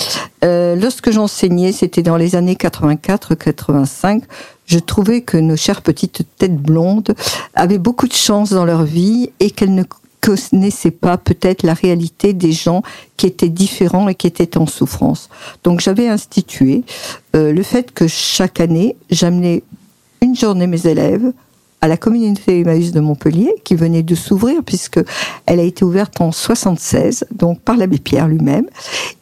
Euh, 0.46 0.78
lorsque 0.78 1.12
j'enseignais, 1.12 1.74
c'était 1.74 2.02
dans 2.02 2.16
les 2.16 2.38
années 2.38 2.54
84-85. 2.54 4.22
Je 4.66 4.80
trouvais 4.80 5.20
que 5.20 5.36
nos 5.36 5.58
chères 5.58 5.82
petites 5.82 6.26
têtes 6.38 6.56
blondes 6.56 7.14
avaient 7.56 7.78
beaucoup 7.78 8.08
de 8.08 8.14
chance 8.14 8.52
dans 8.52 8.64
leur 8.64 8.84
vie 8.84 9.32
et 9.42 9.52
qu'elles 9.52 9.74
ne 9.74 9.84
connaissaient 10.22 10.92
pas 10.92 11.18
peut-être 11.18 11.64
la 11.64 11.74
réalité 11.74 12.34
des 12.34 12.52
gens 12.52 12.84
qui 13.18 13.26
étaient 13.26 13.50
différents 13.50 14.08
et 14.08 14.16
qui 14.16 14.28
étaient 14.28 14.58
en 14.58 14.68
souffrance. 14.68 15.30
Donc 15.64 15.80
j'avais 15.80 16.08
institué 16.08 16.84
euh, 17.36 17.52
le 17.52 17.64
fait 17.64 17.92
que 17.92 18.08
chaque 18.08 18.60
année, 18.60 18.96
j'amenais 19.10 19.64
une 20.22 20.36
journée 20.36 20.68
mes 20.68 20.86
élèves 20.88 21.32
à 21.82 21.88
la 21.88 21.98
communauté 21.98 22.60
Emmaüs 22.60 22.92
de 22.92 23.00
Montpellier, 23.00 23.54
qui 23.64 23.76
venait 23.76 24.04
de 24.04 24.16
s'ouvrir, 24.16 24.64
puisque 24.66 25.00
elle 25.46 25.60
a 25.60 25.64
été 25.64 25.86
ouverte 25.86 26.20
en 26.20 26.32
76, 26.32 27.26
donc 27.32 27.62
par 27.62 27.78
l'abbé 27.78 28.00
Pierre 28.00 28.28
lui-même. 28.28 28.66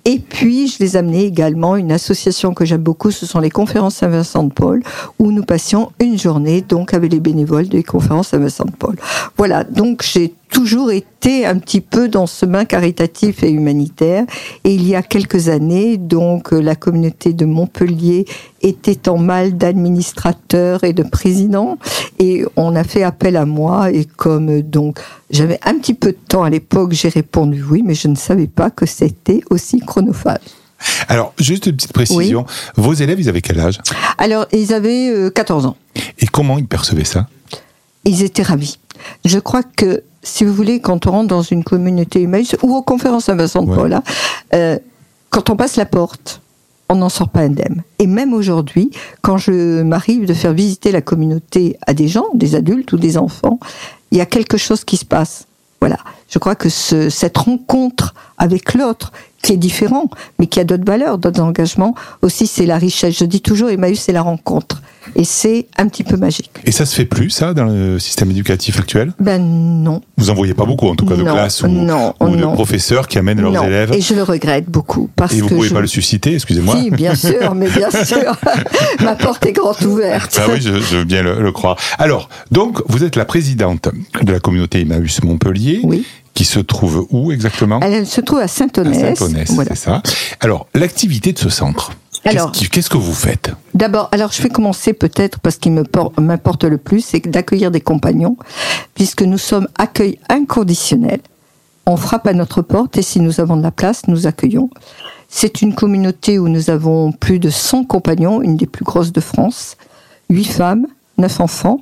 Et 0.10 0.20
puis, 0.20 0.70
je 0.70 0.78
les 0.80 0.96
amenais 0.96 1.26
également 1.26 1.76
une 1.76 1.92
association 1.92 2.54
que 2.54 2.64
j'aime 2.64 2.82
beaucoup, 2.82 3.12
ce 3.12 3.26
sont 3.26 3.42
les 3.42 3.50
conférences 3.50 3.96
Saint-Vincent-de-Paul, 3.96 4.82
où 5.20 5.34
nous 5.34 5.44
passions 5.44 5.92
une 6.00 6.18
journée, 6.18 6.62
donc, 6.62 6.94
avec 6.94 7.12
les 7.12 7.20
bénévoles 7.20 7.68
des 7.68 7.84
conférences 7.84 8.30
Saint-Vincent-de-Paul. 8.30 8.96
Voilà. 9.36 9.66
Donc, 9.66 10.04
j'ai 10.10 10.34
toujours 10.50 10.92
été 10.92 11.46
un 11.46 11.58
petit 11.58 11.82
peu 11.82 12.08
dans 12.08 12.26
ce 12.26 12.46
bain 12.46 12.64
caritatif 12.64 13.44
et 13.44 13.52
humanitaire. 13.52 14.24
Et 14.64 14.74
il 14.74 14.88
y 14.88 14.96
a 14.96 15.02
quelques 15.02 15.50
années, 15.50 15.98
donc, 15.98 16.54
la 16.54 16.76
communauté 16.76 17.34
de 17.34 17.44
Montpellier 17.44 18.24
était 18.62 19.10
en 19.10 19.18
mal 19.18 19.58
d'administrateurs 19.58 20.86
et 20.86 20.94
de 20.94 21.04
présidents. 21.04 21.78
Et 22.18 22.46
on 22.56 22.78
a 22.78 22.86
fait 22.86 23.04
appel 23.04 23.36
à 23.36 23.46
moi. 23.46 23.92
Et 23.92 24.06
comme, 24.06 24.62
donc, 24.62 25.00
j'avais 25.30 25.60
un 25.64 25.78
petit 25.78 25.94
peu 25.94 26.12
de 26.12 26.18
temps 26.28 26.44
à 26.44 26.50
l'époque, 26.50 26.94
j'ai 26.94 27.10
répondu 27.10 27.64
oui, 27.64 27.84
mais 27.86 27.96
je 27.96 28.08
ne 28.08 28.16
savais 28.16 28.48
pas 28.48 28.70
que 28.70 28.86
c'était 28.86 29.42
aussi 29.50 29.80
chronophage. 29.80 30.40
Alors, 31.08 31.34
juste 31.40 31.66
une 31.66 31.76
petite 31.76 31.94
précision, 31.94 32.46
vos 32.76 32.94
élèves, 32.94 33.20
ils 33.20 33.30
avaient 33.30 33.42
quel 33.42 33.60
âge? 33.60 33.80
Alors, 34.18 34.46
ils 34.52 34.74
avaient 34.74 35.10
euh, 35.10 35.30
14 35.30 35.66
ans. 35.66 35.78
Et 36.20 36.28
comment 36.28 36.58
ils 36.58 36.68
percevaient 36.68 37.04
ça? 37.04 37.28
Ils 38.06 38.24
étaient 38.24 38.44
ravis. 38.44 38.78
Je 39.26 39.40
crois 39.40 39.64
que, 39.64 40.04
si 40.22 40.46
vous 40.46 40.54
voulez, 40.54 40.80
quand 40.80 41.08
on 41.08 41.12
rentre 41.12 41.28
dans 41.28 41.42
une 41.42 41.64
communauté 41.64 42.22
Emmaüs 42.24 42.56
ou 42.62 42.76
aux 42.76 42.84
conférences 42.84 43.26
Saint-Vincent-de-Paul, 43.26 43.94
hein, 43.94 44.04
euh, 44.54 44.78
quand 45.30 45.50
on 45.50 45.56
passe 45.56 45.76
la 45.76 45.86
porte, 45.86 46.42
on 46.90 46.96
n'en 46.96 47.10
sort 47.10 47.30
pas 47.30 47.42
indemne. 47.42 47.84
Et 48.00 48.08
même 48.08 48.34
aujourd'hui, 48.34 48.92
quand 49.22 49.38
je 49.38 49.82
m'arrive 49.82 50.26
de 50.26 50.34
faire 50.34 50.54
visiter 50.54 50.92
la 50.92 51.02
communauté 51.02 51.78
à 51.86 51.94
des 51.94 52.08
gens, 52.08 52.28
des 52.34 52.56
adultes 52.56 52.94
ou 52.94 52.98
des 52.98 53.18
enfants, 53.18 53.60
il 54.12 54.18
y 54.18 54.22
a 54.22 54.26
quelque 54.26 54.58
chose 54.58 54.84
qui 54.84 54.98
se 54.98 55.06
passe. 55.06 55.46
Voilà. 55.80 55.98
Je 56.30 56.40
crois 56.40 56.56
que 56.56 56.70
ce- 56.70 57.10
cette 57.10 57.38
rencontre 57.38 58.14
avec 58.38 58.74
l'autre, 58.74 59.12
qui 59.42 59.54
est 59.54 59.58
différent, 59.58 60.10
mais 60.40 60.48
qui 60.48 60.60
a 60.60 60.64
d'autres 60.64 60.86
valeurs, 60.86 61.18
d'autres 61.18 61.42
engagements, 61.42 61.96
aussi 62.22 62.48
c'est 62.48 62.66
la 62.66 62.78
richesse. 62.78 63.18
Je 63.20 63.26
dis 63.26 63.42
toujours, 63.42 63.70
Emmaüs, 63.70 64.00
c'est 64.00 64.12
la 64.14 64.22
rencontre. 64.24 64.82
Et 65.16 65.24
c'est 65.24 65.68
un 65.78 65.88
petit 65.88 66.04
peu 66.04 66.18
magique. 66.18 66.52
Et 66.66 66.72
ça 66.74 66.86
se 66.86 66.94
fait 66.94 67.06
plus, 67.06 67.30
ça, 67.30 67.54
dans 67.54 67.64
le 67.64 67.98
système 67.98 68.30
éducatif 68.30 68.78
actuel? 68.78 69.14
Ben 69.20 69.42
non. 69.42 70.02
Vous 70.18 70.30
en 70.30 70.34
voyez 70.34 70.54
pas 70.54 70.66
beaucoup, 70.66 70.88
en 70.90 70.96
tout 70.96 71.06
cas, 71.06 71.16
de 71.16 71.24
Non, 71.24 71.32
classes 71.34 71.62
ou, 71.64 71.68
non, 71.70 72.14
ou 72.20 72.30
de 72.30 72.36
non. 72.36 72.52
professeurs 72.54 73.08
qui 73.08 73.18
amènent 73.18 73.40
leurs 73.40 73.54
non. 73.54 73.64
élèves. 73.64 73.94
Et 73.94 74.02
je 74.02 74.14
le 74.14 74.24
regrette 74.24 74.66
beaucoup. 74.70 75.10
Parce 75.16 75.34
Et 75.34 75.40
vous 75.40 75.48
que 75.48 75.56
pouvez 75.56 75.70
je... 75.70 75.74
pas 75.74 75.80
le 75.82 75.88
susciter, 75.88 76.34
excusez-moi. 76.34 76.76
Si, 76.82 76.92
bien 76.92 77.16
sûr, 77.16 77.56
mais 77.56 77.70
bien 77.70 77.90
sûr. 78.06 78.38
Ma 79.02 79.16
porte 79.16 79.46
est 79.46 79.54
grande 79.54 79.82
ouverte. 79.84 80.38
Ah 80.42 80.48
oui, 80.52 80.60
je, 80.60 80.74
je 80.74 80.98
veux 80.98 81.04
bien 81.06 81.24
le, 81.24 81.42
le 81.42 81.52
croire. 81.54 81.78
Alors, 82.00 82.28
donc, 82.52 82.82
vous 82.88 83.06
êtes 83.06 83.16
la 83.16 83.26
présidente 83.26 83.88
de 84.22 84.32
la 84.34 84.42
communauté 84.42 84.82
Emmaüs 84.82 85.24
Montpellier, 85.24 85.80
Oui. 85.84 86.06
Qui 86.38 86.46
se 86.46 86.60
trouve 86.60 87.08
où 87.10 87.32
exactement 87.32 87.80
Elle, 87.82 88.06
se 88.06 88.22
trouve 88.22 88.38
à 88.38 88.48
Saint-Onès. 88.48 89.18
Saint-Onès, 89.18 89.50
Voilà. 89.54 89.72
c'est 89.72 89.86
ça. 89.86 90.04
Alors, 90.40 90.68
l'activité 90.76 91.34
de 91.34 91.40
ce 91.40 91.50
centre, 91.50 91.94
Alors, 92.26 92.52
Qu'est-ce 92.52 92.92
que 92.92 92.98
vous 92.98 93.14
faites 93.14 93.50
D'abord, 93.74 94.08
alors 94.12 94.32
je 94.32 94.44
vais 94.44 94.50
commencer 94.50 94.94
peut-être 94.94 95.40
parce 95.40 95.56
qu'il 95.58 95.72
m'importe 95.72 96.64
le 96.64 96.78
plus, 96.78 97.02
c'est 97.02 97.28
d'accueillir 97.28 97.72
des 97.72 97.82
compagnons, 97.82 98.38
puisque 98.94 99.24
nous 99.24 99.40
sommes 99.40 99.68
accueil 99.80 100.20
inconditionnel. 100.30 101.22
On 101.88 101.98
frappe 101.98 102.28
à 102.28 102.34
notre 102.34 102.62
porte 102.62 102.98
et 102.98 103.02
si 103.02 103.20
nous 103.20 103.40
avons 103.40 103.58
de 103.58 103.64
la 103.64 103.72
place, 103.72 104.04
nous 104.08 104.28
accueillons. 104.28 104.70
C'est 105.30 105.64
une 105.64 105.74
communauté 105.74 106.38
où 106.38 106.50
nous 106.50 106.70
avons 106.70 107.14
plus 107.14 107.40
de 107.40 107.50
100 107.50 107.86
compagnons, 107.86 108.44
une 108.44 108.58
des 108.58 108.68
plus 108.68 108.86
grosses 108.86 109.12
de 109.12 109.22
France, 109.22 109.76
8 110.30 110.44
femmes, 110.46 110.86
9 111.18 111.42
enfants, 111.42 111.82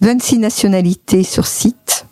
26 0.00 0.38
nationalités 0.38 1.22
sur 1.22 1.46
site 1.46 2.06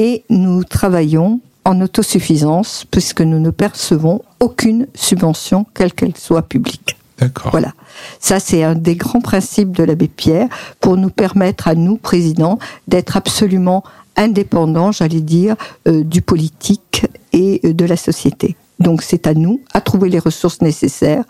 et 0.00 0.24
nous 0.30 0.64
travaillons 0.64 1.40
en 1.66 1.78
autosuffisance 1.82 2.86
puisque 2.90 3.20
nous 3.20 3.38
ne 3.38 3.50
percevons 3.50 4.22
aucune 4.40 4.86
subvention, 4.94 5.66
quelle 5.74 5.92
qu'elle 5.92 6.16
soit 6.16 6.42
publique. 6.42 6.96
D'accord. 7.18 7.50
Voilà. 7.52 7.74
Ça, 8.18 8.40
c'est 8.40 8.64
un 8.64 8.74
des 8.74 8.96
grands 8.96 9.20
principes 9.20 9.76
de 9.76 9.84
l'abbé 9.84 10.08
Pierre 10.08 10.48
pour 10.80 10.96
nous 10.96 11.10
permettre 11.10 11.68
à 11.68 11.74
nous, 11.74 11.98
présidents, 11.98 12.58
d'être 12.88 13.18
absolument 13.18 13.84
indépendants, 14.16 14.90
j'allais 14.90 15.20
dire, 15.20 15.54
euh, 15.86 16.02
du 16.02 16.22
politique 16.22 17.06
et 17.34 17.60
euh, 17.64 17.74
de 17.74 17.84
la 17.84 17.98
société. 17.98 18.56
Donc, 18.78 19.02
c'est 19.02 19.26
à 19.26 19.34
nous 19.34 19.60
à 19.74 19.82
trouver 19.82 20.08
les 20.08 20.18
ressources 20.18 20.62
nécessaires 20.62 21.24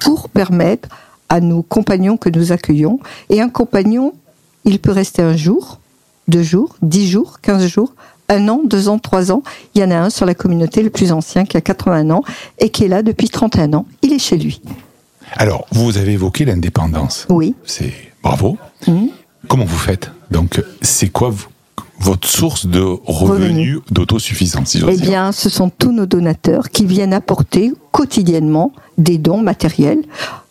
pour 0.00 0.28
permettre 0.30 0.88
à 1.28 1.40
nos 1.40 1.62
compagnons 1.62 2.16
que 2.16 2.28
nous 2.28 2.50
accueillons. 2.50 2.98
Et 3.30 3.40
un 3.40 3.48
compagnon, 3.48 4.14
il 4.64 4.80
peut 4.80 4.90
rester 4.90 5.22
un 5.22 5.36
jour, 5.36 5.78
deux 6.26 6.42
jours, 6.42 6.74
dix 6.82 7.08
jours, 7.08 7.40
quinze 7.40 7.66
jours, 7.66 7.94
un 8.28 8.48
an, 8.48 8.60
deux 8.64 8.88
ans, 8.88 8.98
trois 8.98 9.32
ans. 9.32 9.42
Il 9.74 9.80
y 9.80 9.84
en 9.84 9.90
a 9.90 9.96
un 9.96 10.10
sur 10.10 10.26
la 10.26 10.34
communauté 10.34 10.82
le 10.82 10.90
plus 10.90 11.12
ancien 11.12 11.44
qui 11.44 11.56
a 11.56 11.60
80 11.60 12.10
ans 12.10 12.22
et 12.58 12.70
qui 12.70 12.84
est 12.84 12.88
là 12.88 13.02
depuis 13.02 13.28
31 13.28 13.72
ans. 13.74 13.86
Il 14.02 14.12
est 14.12 14.18
chez 14.18 14.36
lui. 14.36 14.60
Alors, 15.32 15.66
vous 15.72 15.98
avez 15.98 16.12
évoqué 16.12 16.44
l'indépendance. 16.44 17.26
Oui. 17.28 17.54
C'est 17.64 17.92
bravo. 18.22 18.56
Mhm. 18.86 19.08
Comment 19.48 19.64
vous 19.64 19.78
faites? 19.78 20.10
Donc, 20.30 20.62
c'est 20.82 21.08
quoi 21.08 21.32
votre 21.98 22.28
source 22.28 22.66
de 22.66 22.80
revenus 22.80 23.78
d'autosuffisance, 23.90 24.70
si 24.70 24.82
Eh 24.86 24.96
bien, 24.96 25.32
ce 25.32 25.48
sont 25.48 25.70
tous 25.70 25.92
nos 25.92 26.06
donateurs 26.06 26.68
qui 26.70 26.84
viennent 26.84 27.14
apporter 27.14 27.72
quotidiennement 27.90 28.72
des 28.98 29.18
dons 29.18 29.40
matériels, 29.40 30.02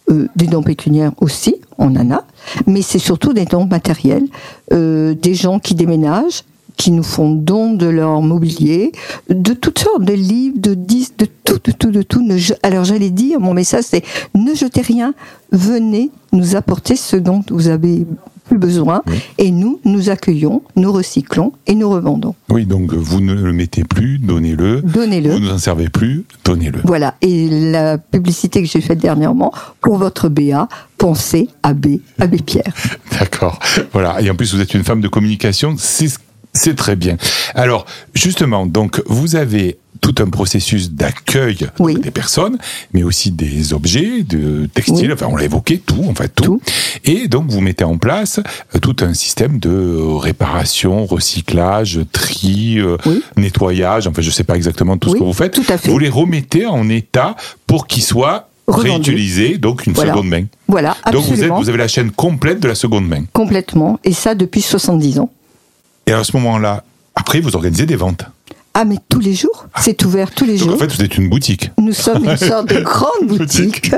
euh, 0.09 0.27
des 0.35 0.47
dons 0.47 0.63
pécuniaires 0.63 1.11
aussi, 1.19 1.55
on 1.77 1.95
en 1.95 2.11
a, 2.11 2.23
mais 2.65 2.81
c'est 2.81 2.99
surtout 2.99 3.33
des 3.33 3.45
dons 3.45 3.65
matériels, 3.65 4.25
euh, 4.73 5.13
des 5.13 5.35
gens 5.35 5.59
qui 5.59 5.75
déménagent, 5.75 6.43
qui 6.77 6.91
nous 6.91 7.03
font 7.03 7.31
don 7.31 7.73
de 7.73 7.85
leur 7.87 8.21
mobilier, 8.21 8.91
de 9.29 9.53
toutes 9.53 9.79
sortes 9.79 10.03
de 10.03 10.13
livres, 10.13 10.57
de 10.59 10.73
disques, 10.73 11.17
de 11.17 11.27
tout, 11.43 11.59
de 11.63 11.71
tout, 11.71 11.91
de 11.91 12.01
tout. 12.01 12.21
Ne 12.25 12.37
je- 12.37 12.53
Alors 12.63 12.83
j'allais 12.83 13.09
dire, 13.11 13.39
mon 13.39 13.53
message 13.53 13.85
c'est 13.87 14.03
ne 14.33 14.53
jetez 14.53 14.81
rien, 14.81 15.13
venez 15.51 16.11
nous 16.33 16.55
apporter 16.55 16.95
ce 16.95 17.15
dont 17.15 17.41
vous 17.49 17.67
avez 17.67 18.05
plus 18.45 18.57
besoin, 18.59 19.01
Oui. 19.07 19.15
et 19.39 19.49
nous, 19.49 19.79
nous 19.85 20.11
accueillons, 20.11 20.61
nous 20.75 20.91
recyclons 20.91 21.53
et 21.65 21.73
nous 21.73 21.89
revendons. 21.89 22.35
Oui, 22.49 22.67
donc 22.67 22.93
vous 22.93 23.19
ne 23.19 23.33
le 23.33 23.51
mettez 23.53 23.83
plus, 23.83 24.19
donnez-le. 24.19 24.83
Donnez-le. 24.83 25.31
Vous 25.31 25.39
ne 25.39 25.49
en 25.49 25.57
servez 25.57 25.89
plus, 25.89 26.25
donnez-le. 26.43 26.79
Voilà, 26.83 27.15
et 27.21 27.71
la 27.71 27.97
publicité 27.97 28.61
que 28.61 28.67
j'ai 28.67 28.81
faite 28.81 28.99
dernièrement, 28.99 29.51
pour 29.81 29.97
votre 29.97 30.29
BA, 30.29 30.67
pensez 30.99 31.49
à 31.63 31.73
B, 31.73 31.97
Abbé 32.19 32.37
Pierre. 32.37 32.71
D'accord. 33.19 33.57
Voilà. 33.93 34.21
Et 34.21 34.29
en 34.29 34.35
plus, 34.35 34.53
vous 34.53 34.61
êtes 34.61 34.75
une 34.75 34.83
femme 34.83 35.01
de 35.01 35.07
communication, 35.07 35.73
c'est 35.79 36.09
c'est 36.55 36.75
très 36.75 36.95
bien. 36.95 37.17
Alors, 37.53 37.85
justement, 38.13 38.65
donc, 38.65 39.01
vous 39.05 39.35
avez 39.35 39.77
tout 40.01 40.15
un 40.19 40.29
processus 40.29 40.91
d'accueil 40.91 41.57
Oui. 41.79 41.95
des 41.99 42.11
personnes, 42.11 42.57
mais 42.93 43.03
aussi 43.03 43.31
des 43.31 43.73
objets, 43.73 44.23
de 44.23 44.67
textiles, 44.73 45.07
Oui. 45.07 45.13
enfin, 45.13 45.27
on 45.31 45.35
l'a 45.35 45.45
évoqué, 45.45 45.79
tout, 45.79 46.03
en 46.07 46.13
fait, 46.13 46.29
tout. 46.29 46.43
Tout. 46.43 46.61
Et 47.05 47.27
donc, 47.27 47.45
vous 47.49 47.61
mettez 47.61 47.83
en 47.85 47.97
place 47.97 48.39
euh, 48.75 48.79
tout 48.79 48.95
un 49.01 49.13
système 49.13 49.57
de 49.57 49.69
euh, 49.69 50.15
réparation, 50.17 51.05
recyclage, 51.05 51.99
tri, 52.11 52.77
euh, 52.79 52.97
Oui. 53.05 53.23
nettoyage, 53.37 54.07
enfin, 54.07 54.21
je 54.21 54.29
sais 54.29 54.43
pas 54.43 54.55
exactement 54.55 54.97
tout 54.97 55.09
ce 55.09 55.15
que 55.15 55.23
vous 55.23 55.33
faites. 55.33 55.53
tout 55.53 55.63
à 55.69 55.77
fait. 55.77 55.89
Vous 55.89 55.97
les 55.99 56.09
remettez 56.09 56.65
en 56.67 56.87
état 56.89 57.35
pour 57.65 57.87
qu'ils 57.87 58.03
soient 58.03 58.49
réutilisés, 58.67 59.57
donc 59.57 59.85
une 59.87 59.93
Voilà. 59.93 60.11
seconde 60.13 60.27
main. 60.27 60.43
Voilà, 60.67 60.95
Donc, 61.11 61.23
vous, 61.23 61.27
êtes, 61.27 61.31
absolument, 61.33 61.59
vous 61.61 61.69
avez 61.69 61.77
la 61.77 61.87
chaîne 61.87 62.11
complète 62.11 62.59
de 62.59 62.67
la 62.67 62.75
seconde 62.75 63.07
main. 63.07 63.23
complètement, 63.33 63.99
et 64.03 64.13
ça 64.13 64.35
depuis 64.35 64.61
70 64.61 65.19
ans. 65.19 65.31
Et 66.07 66.13
à 66.13 66.23
ce 66.23 66.35
moment-là, 66.37 66.83
après, 67.15 67.39
vous 67.39 67.55
organisez 67.55 67.85
des 67.85 67.95
ventes. 67.95 68.25
Ah, 68.77 68.83
mais 68.83 68.97
tous 69.07 69.21
les 69.21 69.33
jours 69.33 69.67
C'est 69.79 70.03
ouvert 70.03 70.31
tous 70.31 70.43
les 70.43 70.57
Donc 70.57 70.67
jours. 70.67 70.75
en 70.75 70.77
fait, 70.79 70.91
vous 70.93 71.01
êtes 71.01 71.17
une 71.17 71.29
boutique. 71.29 71.71
Nous 71.79 71.93
sommes 71.93 72.25
une 72.25 72.35
sorte 72.35 72.67
de 72.67 72.81
grande 72.81 73.09
boutique. 73.27 73.91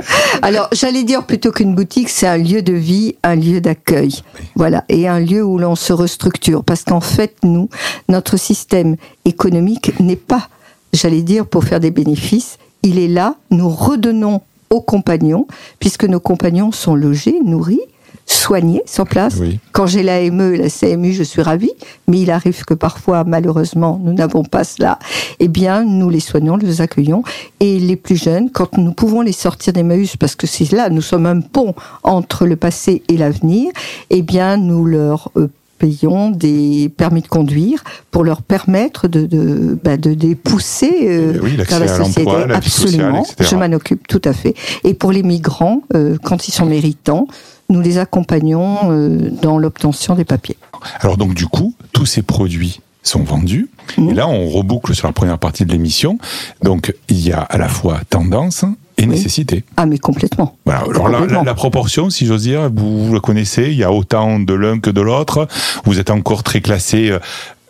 Alors, 0.44 0.70
j'allais 0.72 1.04
dire 1.04 1.26
plutôt 1.26 1.52
qu'une 1.52 1.74
boutique, 1.74 2.10
c'est 2.10 2.28
un 2.28 2.38
lieu 2.38 2.62
de 2.62 2.74
vie, 2.74 3.16
un 3.24 3.36
lieu 3.36 3.60
d'accueil. 3.60 4.22
Voilà. 4.56 4.84
Et 4.88 5.08
un 5.08 5.20
lieu 5.20 5.44
où 5.44 5.58
l'on 5.58 5.76
se 5.76 5.94
restructure. 5.94 6.64
Parce 6.64 6.84
qu'en 6.84 7.02
fait, 7.02 7.36
nous, 7.44 7.70
notre 8.08 8.38
système 8.38 8.98
économique 9.26 10.00
n'est 10.00 10.16
pas, 10.16 10.48
j'allais 10.94 11.24
dire, 11.24 11.48
pour 11.48 11.64
faire 11.64 11.80
des 11.80 11.92
bénéfices. 11.92 12.60
Il 12.84 13.00
est 13.00 13.08
là, 13.08 13.36
nous 13.50 13.70
redonnons 13.70 14.42
aux 14.70 14.82
compagnons, 14.82 15.48
puisque 15.80 16.04
nos 16.04 16.20
compagnons 16.20 16.72
sont 16.72 16.94
logés, 16.94 17.40
nourris, 17.44 17.82
soignés 18.28 18.84
sur 18.86 19.06
place. 19.08 19.36
Oui. 19.40 19.60
Quand 19.72 19.88
j'ai 19.88 20.04
l'AME 20.04 20.54
et 20.54 20.58
la 20.58 20.70
CMU, 20.70 21.14
je 21.14 21.24
suis 21.24 21.42
ravie, 21.42 21.72
mais 22.08 22.20
il 22.20 22.30
arrive 22.30 22.66
que 22.66 22.74
parfois, 22.74 23.24
malheureusement, 23.24 24.00
nous 24.04 24.14
n'avons 24.14 24.44
pas 24.44 24.64
cela. 24.64 25.00
Eh 25.40 25.48
bien, 25.48 25.84
nous 25.84 26.10
les 26.10 26.20
soignons, 26.20 26.58
nous 26.58 26.66
les 26.66 26.82
accueillons. 26.82 27.24
Et 27.60 27.80
les 27.80 27.96
plus 27.96 28.22
jeunes, 28.22 28.50
quand 28.52 28.78
nous 28.78 28.92
pouvons 28.92 29.22
les 29.22 29.32
sortir 29.32 29.74
d'Emmaüs, 29.74 30.18
parce 30.18 30.36
que 30.36 30.46
c'est 30.46 30.72
là, 30.74 30.90
nous 30.90 31.02
sommes 31.02 31.26
un 31.26 31.40
pont 31.40 31.74
entre 32.04 32.46
le 32.46 32.58
passé 32.58 33.02
et 33.08 33.18
l'avenir, 33.18 33.72
eh 34.10 34.22
bien, 34.22 34.58
nous 34.58 34.86
leur 34.86 35.32
euh, 35.38 35.48
payons 35.80 36.32
des 36.32 36.90
permis 36.96 37.22
de 37.22 37.28
conduire 37.28 37.84
pour 38.12 38.24
leur 38.24 38.42
permettre 38.42 39.08
de, 39.08 39.26
de, 39.26 39.78
bah, 39.84 39.98
de 39.98 40.12
les 40.12 40.36
pousser 40.36 40.92
euh, 41.04 41.34
Eh 41.36 41.40
oui, 41.40 41.56
vers 41.56 41.80
la 41.80 41.88
société. 41.88 42.26
la 42.26 42.32
sociale, 42.42 42.52
Absolument, 42.54 43.26
je 43.40 43.56
m'en 43.56 43.76
occupe 43.76 44.08
tout 44.08 44.22
à 44.26 44.34
fait. 44.34 44.54
Et 44.84 44.94
pour 44.94 45.12
les 45.12 45.24
migrants, 45.24 45.84
euh, 45.96 46.18
quand 46.24 46.48
ils 46.48 46.52
sont 46.52 46.66
méritants, 46.66 47.28
nous 47.70 47.82
les 47.82 47.98
accompagnons 47.98 48.92
euh, 48.92 49.30
dans 49.42 49.58
l'obtention 49.58 50.16
des 50.16 50.26
papiers. 50.26 50.58
Alors 51.02 51.18
donc 51.18 51.34
du 51.34 51.48
coup, 51.48 51.76
tous 51.94 52.06
ces 52.06 52.22
produits 52.22 52.80
sont 53.04 53.24
vendus. 53.24 53.70
Mhm. 53.98 54.10
Et 54.10 54.14
là, 54.14 54.28
on 54.28 54.50
reboucle 54.50 54.94
sur 54.96 55.08
la 55.08 55.14
première 55.14 55.38
partie 55.40 55.66
de 55.66 55.72
l'émission. 55.72 56.18
Donc 56.64 56.94
il 57.10 57.20
y 57.26 57.32
a 57.32 57.40
à 57.42 57.58
la 57.58 57.68
fois 57.70 58.00
tendance 58.10 58.66
et 59.00 59.06
nécessité. 59.06 59.64
Ah, 59.78 59.86
mais 59.86 60.00
complètement. 60.00 60.56
Voilà. 60.66 60.80
Alors 60.82 61.08
la, 61.08 61.20
Complètement. 61.20 61.40
la- 61.42 61.46
la 61.46 61.54
proportion, 61.54 62.10
si 62.10 62.26
j'ose 62.26 62.42
dire, 62.44 62.70
vous, 62.76 63.06
vous 63.06 63.14
la 63.14 63.20
connaissez. 63.20 63.66
Il 63.70 63.78
y 63.78 63.84
a 63.84 63.92
autant 63.92 64.40
de 64.40 64.54
l'un 64.56 64.80
que 64.80 64.90
de 64.90 65.02
l'autre. 65.02 65.48
Vous 65.86 66.00
êtes 66.00 66.10
encore 66.10 66.42
très 66.44 66.62
classé 66.62 67.12
euh, 67.12 67.20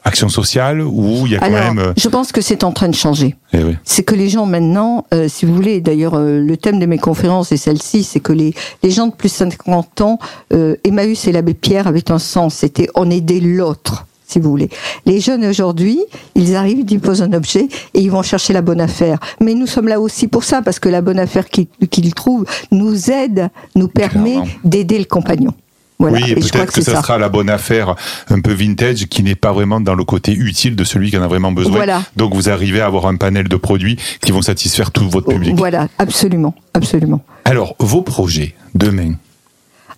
action 0.08 0.30
sociale 0.30 0.82
ou 0.82 1.26
il 1.26 1.34
y 1.34 1.36
a 1.36 1.40
quand 1.40 1.50
même. 1.52 1.80
euh, 1.80 1.94
je 1.98 2.08
pense 2.10 2.32
que 2.32 2.42
c'est 2.42 2.64
en 2.64 2.72
train 2.72 2.90
de 2.90 2.96
changer. 2.96 3.36
eh 3.54 3.64
oui. 3.64 3.76
c'est 3.84 4.04
que 4.04 4.16
les 4.16 4.30
gens 4.30 4.46
maintenant, 4.46 5.06
euh, 5.14 5.28
si 5.28 5.46
vous 5.46 5.54
voulez, 5.54 5.82
d'ailleurs 5.82 6.16
euh, 6.16 6.40
le 6.40 6.58
thème 6.58 6.80
de 6.80 6.86
mes 6.86 6.98
conférences 6.98 7.52
est 7.52 7.58
celle-ci, 7.58 8.04
c'est 8.04 8.20
que 8.22 8.34
les, 8.34 8.54
les 8.84 8.92
gens 8.92 9.08
de 9.08 9.14
plus 9.14 9.30
de 9.30 9.34
50 9.52 10.02
ans, 10.02 10.20
euh, 10.54 10.76
Emmaüs 10.84 11.28
et 11.28 11.32
l'abbé 11.32 11.54
Pierre 11.54 11.88
avaient 11.88 12.10
un 12.12 12.20
sens, 12.20 12.56
c'était 12.56 12.88
on 12.96 13.10
aidait 13.12 13.40
l'autre. 13.42 14.06
Si 14.30 14.40
vous 14.42 14.50
voulez. 14.50 14.68
Les 15.06 15.22
jeunes 15.22 15.46
aujourd'hui, 15.46 16.02
ils 16.36 16.54
arrivent, 16.58 16.84
ils 16.90 17.00
posent 17.00 17.22
un 17.22 17.32
objet 17.32 17.70
et 17.94 18.02
ils 18.02 18.12
vont 18.12 18.24
chercher 18.24 18.52
la 18.52 18.62
bonne 18.62 18.82
affaire. 18.82 19.20
Mais 19.40 19.54
nous 19.54 19.68
sommes 19.68 19.88
là 19.88 20.02
aussi 20.02 20.28
pour 20.28 20.44
ça, 20.44 20.62
parce 20.62 20.80
que 20.80 20.90
la 20.90 21.00
bonne 21.00 21.18
affaire 21.18 21.46
qu'ils 21.50 22.14
trouvent 22.14 22.44
nous 22.70 23.10
aide, 23.10 23.48
nous 23.76 23.88
permet 23.88 24.40
d'aider 24.66 25.00
le 25.00 25.06
compagnon. 25.06 25.54
Voilà. 26.00 26.18
Oui, 26.18 26.36
peut-être 26.36 26.72
que 26.72 26.82
ça, 26.82 26.94
ça. 26.94 27.02
sera 27.02 27.18
la 27.18 27.30
bonne 27.30 27.50
affaire 27.50 27.96
un 28.30 28.40
peu 28.40 28.54
vintage 28.54 29.08
qui 29.08 29.24
n'est 29.24 29.36
pas 29.36 29.52
vraiment 29.52 29.82
dans 29.82 29.96
le 29.96 30.04
côté 30.04 30.32
utile 30.34 30.76
de 30.76 30.84
celui 30.84 31.10
qui 31.10 31.18
en 31.18 31.24
a 31.24 31.28
vraiment 31.28 31.52
besoin. 31.52 31.78
Voilà. 31.78 32.04
Donc 32.16 32.36
vous 32.36 32.50
arrivez 32.50 32.82
à 32.82 32.86
avoir 32.86 33.08
un 33.08 33.16
panel 33.16 33.48
de 33.48 33.56
produits 33.56 33.98
qui 34.22 34.32
vont 34.32 34.42
satisfaire 34.42 34.92
tout 34.92 35.10
votre 35.10 35.28
public. 35.28 35.56
Voilà, 35.56 35.88
absolument, 35.98 36.54
absolument. 36.74 37.24
Alors, 37.46 37.76
vos 37.80 38.02
projets 38.02 38.54
demain, 38.76 39.14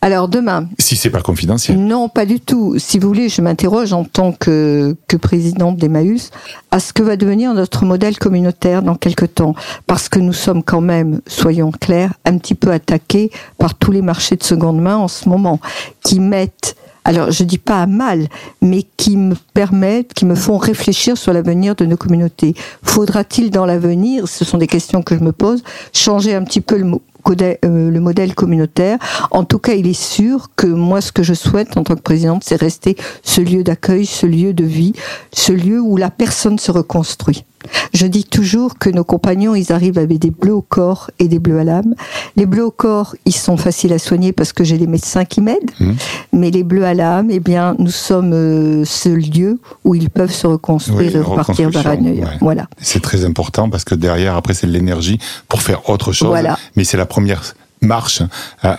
Alors 0.01 0.29
demain, 0.29 0.69
si 0.79 0.95
c'est 0.95 1.09
pas 1.09 1.21
confidentiel. 1.21 1.77
Non, 1.77 2.07
pas 2.07 2.25
du 2.25 2.39
tout. 2.39 2.75
Si 2.79 2.99
vous 2.99 3.09
voulez, 3.09 3.27
je 3.27 3.41
m'interroge 3.41 3.91
en 3.91 4.05
tant 4.05 4.31
que, 4.31 4.95
que 5.09 5.17
présidente 5.17 5.75
d'Emmaüs 5.75 6.31
à 6.71 6.79
ce 6.79 6.93
que 6.93 7.03
va 7.03 7.17
devenir 7.17 7.53
notre 7.53 7.83
modèle 7.83 8.17
communautaire 8.17 8.81
dans 8.81 8.95
quelque 8.95 9.25
temps. 9.25 9.55
Parce 9.87 10.07
que 10.07 10.19
nous 10.19 10.31
sommes 10.31 10.63
quand 10.63 10.79
même, 10.79 11.19
soyons 11.27 11.71
clairs, 11.71 12.13
un 12.23 12.37
petit 12.37 12.55
peu 12.55 12.71
attaqués 12.71 13.29
par 13.57 13.75
tous 13.75 13.91
les 13.91 14.01
marchés 14.01 14.37
de 14.37 14.43
seconde 14.43 14.79
main 14.81 14.95
en 14.95 15.09
ce 15.09 15.27
moment, 15.27 15.59
qui 16.01 16.19
mettent 16.21 16.75
alors 17.05 17.31
je 17.31 17.43
dis 17.43 17.57
pas 17.57 17.81
à 17.81 17.87
mal, 17.87 18.27
mais 18.61 18.83
qui 18.97 19.17
me 19.17 19.33
permettent, 19.53 20.13
qui 20.13 20.25
me 20.25 20.35
font 20.35 20.57
réfléchir 20.57 21.17
sur 21.17 21.33
l'avenir 21.33 21.73
de 21.75 21.85
nos 21.85 21.97
communautés. 21.97 22.53
Faudra-t-il 22.83 23.49
dans 23.51 23.65
l'avenir, 23.65 24.27
ce 24.27 24.45
sont 24.45 24.57
des 24.59 24.67
questions 24.67 25.01
que 25.01 25.17
je 25.17 25.21
me 25.23 25.31
pose, 25.31 25.63
changer 25.91 26.35
un 26.35 26.43
petit 26.43 26.61
peu 26.61 26.77
le, 26.77 26.83
mo- 26.83 27.01
codè- 27.01 27.07
euh, 27.07 27.08
le 27.27 27.99
modèle 27.99 28.35
communautaire 28.35 28.97
En 29.31 29.43
tout 29.43 29.59
cas, 29.59 29.73
il 29.73 29.87
est 29.87 29.99
sûr 29.99 30.49
que 30.55 30.67
moi, 30.67 31.01
ce 31.01 31.11
que 31.11 31.23
je 31.23 31.33
souhaite 31.33 31.77
en 31.77 31.83
tant 31.83 31.95
que 31.95 32.01
présidente, 32.01 32.43
c'est 32.45 32.59
rester 32.59 32.95
ce 33.23 33.41
lieu 33.41 33.63
d'accueil, 33.63 34.05
ce 34.05 34.25
lieu 34.25 34.53
de 34.53 34.63
vie, 34.63 34.93
ce 35.33 35.51
lieu 35.51 35.79
où 35.79 35.97
la 35.97 36.09
personne 36.09 36.59
se 36.59 36.71
reconstruit. 36.71 37.45
Je 37.93 38.07
dis 38.07 38.23
toujours 38.23 38.77
que 38.77 38.89
nos 38.89 39.03
compagnons, 39.03 39.55
ils 39.55 39.71
arrivent 39.71 39.97
avec 39.97 40.19
des 40.19 40.31
bleus 40.31 40.53
au 40.53 40.61
corps 40.61 41.11
et 41.19 41.27
des 41.27 41.39
bleus 41.39 41.59
à 41.59 41.63
l'âme. 41.63 41.95
Les 42.35 42.45
bleus 42.45 42.65
au 42.65 42.71
corps, 42.71 43.15
ils 43.25 43.35
sont 43.35 43.57
faciles 43.57 43.93
à 43.93 43.99
soigner 43.99 44.31
parce 44.31 44.53
que 44.53 44.63
j'ai 44.63 44.77
les 44.77 44.87
médecins 44.87 45.25
qui 45.25 45.41
m'aident. 45.41 45.71
Mhm. 45.79 45.95
Mais 46.33 46.51
les 46.51 46.63
bleus 46.63 46.85
à 46.85 46.93
l'âme, 46.93 47.29
eh 47.31 47.39
bien, 47.39 47.75
nous 47.79 47.91
sommes 47.91 48.33
euh, 48.33 48.85
ce 48.85 49.09
lieu 49.09 49.59
où 49.83 49.95
ils 49.95 50.09
peuvent 50.09 50.31
se 50.31 50.47
reconstruire 50.47 51.11
Oui, 51.11 51.17
et 51.17 51.21
repartir 51.21 51.69
vers 51.69 51.87
un 51.87 51.97
ouais. 51.97 52.23
Voilà. 52.41 52.67
C'est 52.79 53.01
très 53.01 53.25
important 53.25 53.69
parce 53.69 53.83
que 53.83 53.95
derrière, 53.95 54.35
après, 54.35 54.53
c'est 54.53 54.67
de 54.67 54.71
l'énergie 54.71 55.19
pour 55.47 55.61
faire 55.61 55.89
autre 55.89 56.11
chose. 56.11 56.29
Voilà. 56.29 56.57
Mais 56.75 56.83
c'est 56.83 56.97
la 56.97 57.05
première 57.05 57.41
marche 57.81 58.21
à, 58.61 58.77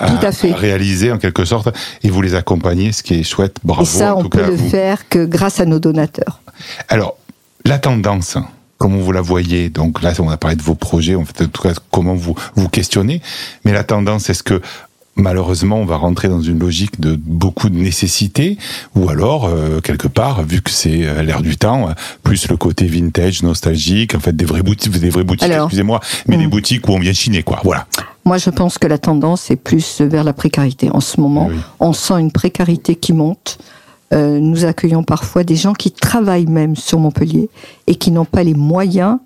réaliser 0.54 1.10
en 1.10 1.18
quelque 1.18 1.44
sorte 1.44 1.68
et 2.02 2.10
vous 2.10 2.22
les 2.22 2.34
accompagnez, 2.34 2.92
ce 2.92 3.02
qui 3.02 3.14
est 3.14 3.22
chouette. 3.22 3.56
Bravo 3.64 3.82
et 3.82 3.86
ça, 3.86 4.14
en 4.14 4.20
on 4.20 4.22
tout 4.24 4.28
peut 4.30 4.40
cas 4.40 4.46
le 4.48 4.54
vous. 4.54 4.68
faire 4.68 5.08
que 5.08 5.24
grâce 5.24 5.60
à 5.60 5.64
nos 5.64 5.78
donateurs. 5.78 6.40
Alors, 6.88 7.16
la 7.64 7.78
tendance, 7.78 8.36
comment 8.80 8.96
vous 8.96 9.12
la 9.12 9.20
voyez 9.20 9.68
Donc 9.68 10.02
là, 10.02 10.12
on 10.18 10.30
a 10.30 10.38
parlé 10.38 10.56
de 10.56 10.62
vos 10.62 10.74
projets, 10.74 11.14
en 11.14 11.24
fait, 11.24 11.44
en 11.44 11.48
tout 11.48 11.62
cas, 11.62 11.74
comment 11.92 12.14
vous 12.14 12.34
vous 12.56 12.68
questionnez. 12.68 13.20
Mais 13.64 13.72
la 13.72 13.84
tendance, 13.84 14.30
est-ce 14.30 14.42
que 14.42 14.60
malheureusement, 15.16 15.76
on 15.76 15.84
va 15.84 15.96
rentrer 15.96 16.28
dans 16.28 16.40
une 16.40 16.58
logique 16.58 16.98
de 16.98 17.14
beaucoup 17.14 17.68
de 17.68 17.76
nécessité, 17.76 18.56
ou 18.94 19.10
alors 19.10 19.44
euh, 19.44 19.80
quelque 19.80 20.08
part, 20.08 20.42
vu 20.44 20.62
que 20.62 20.70
c'est 20.70 21.04
euh, 21.04 21.22
l'air 21.22 21.42
du 21.42 21.58
temps, 21.58 21.90
euh, 21.90 21.92
plus 22.22 22.48
le 22.48 22.56
côté 22.56 22.86
vintage, 22.86 23.42
nostalgique, 23.42 24.14
en 24.14 24.20
fait, 24.20 24.34
des 24.34 24.46
vraies 24.46 24.62
boutiques, 24.62 24.98
des 24.98 25.10
vraies 25.10 25.24
boutiques, 25.24 25.50
Alors, 25.50 25.66
excusez-moi, 25.66 26.00
mais 26.26 26.38
des 26.38 26.46
hmm. 26.46 26.50
boutiques 26.50 26.88
où 26.88 26.92
on 26.92 26.98
vient 26.98 27.12
chiner, 27.12 27.42
quoi. 27.42 27.60
Voilà. 27.62 27.86
Moi, 28.24 28.38
je 28.38 28.48
pense 28.48 28.78
que 28.78 28.86
la 28.86 28.98
tendance 28.98 29.50
est 29.50 29.56
plus 29.56 30.00
vers 30.00 30.24
la 30.24 30.32
précarité. 30.32 30.88
En 30.90 31.00
ce 31.00 31.20
moment, 31.20 31.48
Oui. 31.50 31.56
on 31.80 31.92
sent 31.92 32.14
une 32.14 32.32
précarité 32.32 32.94
qui 32.94 33.12
monte. 33.12 33.58
Euh, 34.12 34.40
nous 34.40 34.64
accueillons 34.64 35.04
parfois 35.04 35.44
des 35.44 35.56
gens 35.56 35.72
qui 35.72 35.92
travaillent 35.92 36.46
même 36.46 36.74
sur 36.74 36.98
Montpellier 36.98 37.48
et 37.86 37.94
qui 37.94 38.10
n'ont 38.10 38.24
pas 38.24 38.42
les 38.42 38.54
moyens 38.54 39.18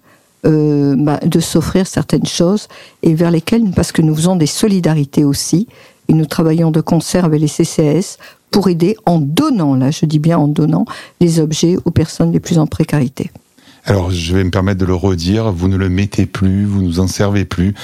euh, 0.47 0.95
bah, 0.99 1.21
de 1.25 1.41
s'offrir 1.41 1.87
certaines 1.87 2.27
choses 2.27 2.69
et 3.03 3.15
vers 3.15 3.31
lesquelles, 3.31 3.65
parce 3.75 3.93
que 3.93 4.03
nous 4.03 4.15
faisons 4.15 4.37
des 4.37 4.47
solidarités 4.47 5.25
aussi, 5.25 5.69
et 6.09 6.13
nous 6.13 6.27
travaillons 6.27 6.71
de 6.71 6.83
concert 6.83 7.25
avec 7.25 7.41
les 7.41 7.49
CCS 7.49 8.19
pour 8.51 8.69
aider 8.69 8.95
en 9.07 9.21
donnant, 9.21 9.75
là 9.75 9.91
je 9.91 10.05
dis 10.05 10.19
bien 10.19 10.37
en 10.37 10.49
donnant, 10.49 10.85
les 11.19 11.41
objets 11.41 11.79
aux 11.87 11.91
personnes 11.91 12.31
les 12.31 12.41
plus 12.41 12.59
en 12.59 12.67
précarité. 12.67 13.31
Alors, 13.87 14.11
je 14.11 14.35
vais 14.35 14.45
me 14.45 14.51
permettre 14.51 14.81
de 14.81 14.87
le 14.87 14.95
redire, 14.95 15.53
vous 15.53 15.69
ne 15.69 15.77
le 15.77 15.89
mettez 15.89 16.25
plus, 16.25 16.65
vous 16.65 16.83
nous 16.83 17.01
en 17.01 17.07
servez 17.07 17.45
plus, 17.45 17.75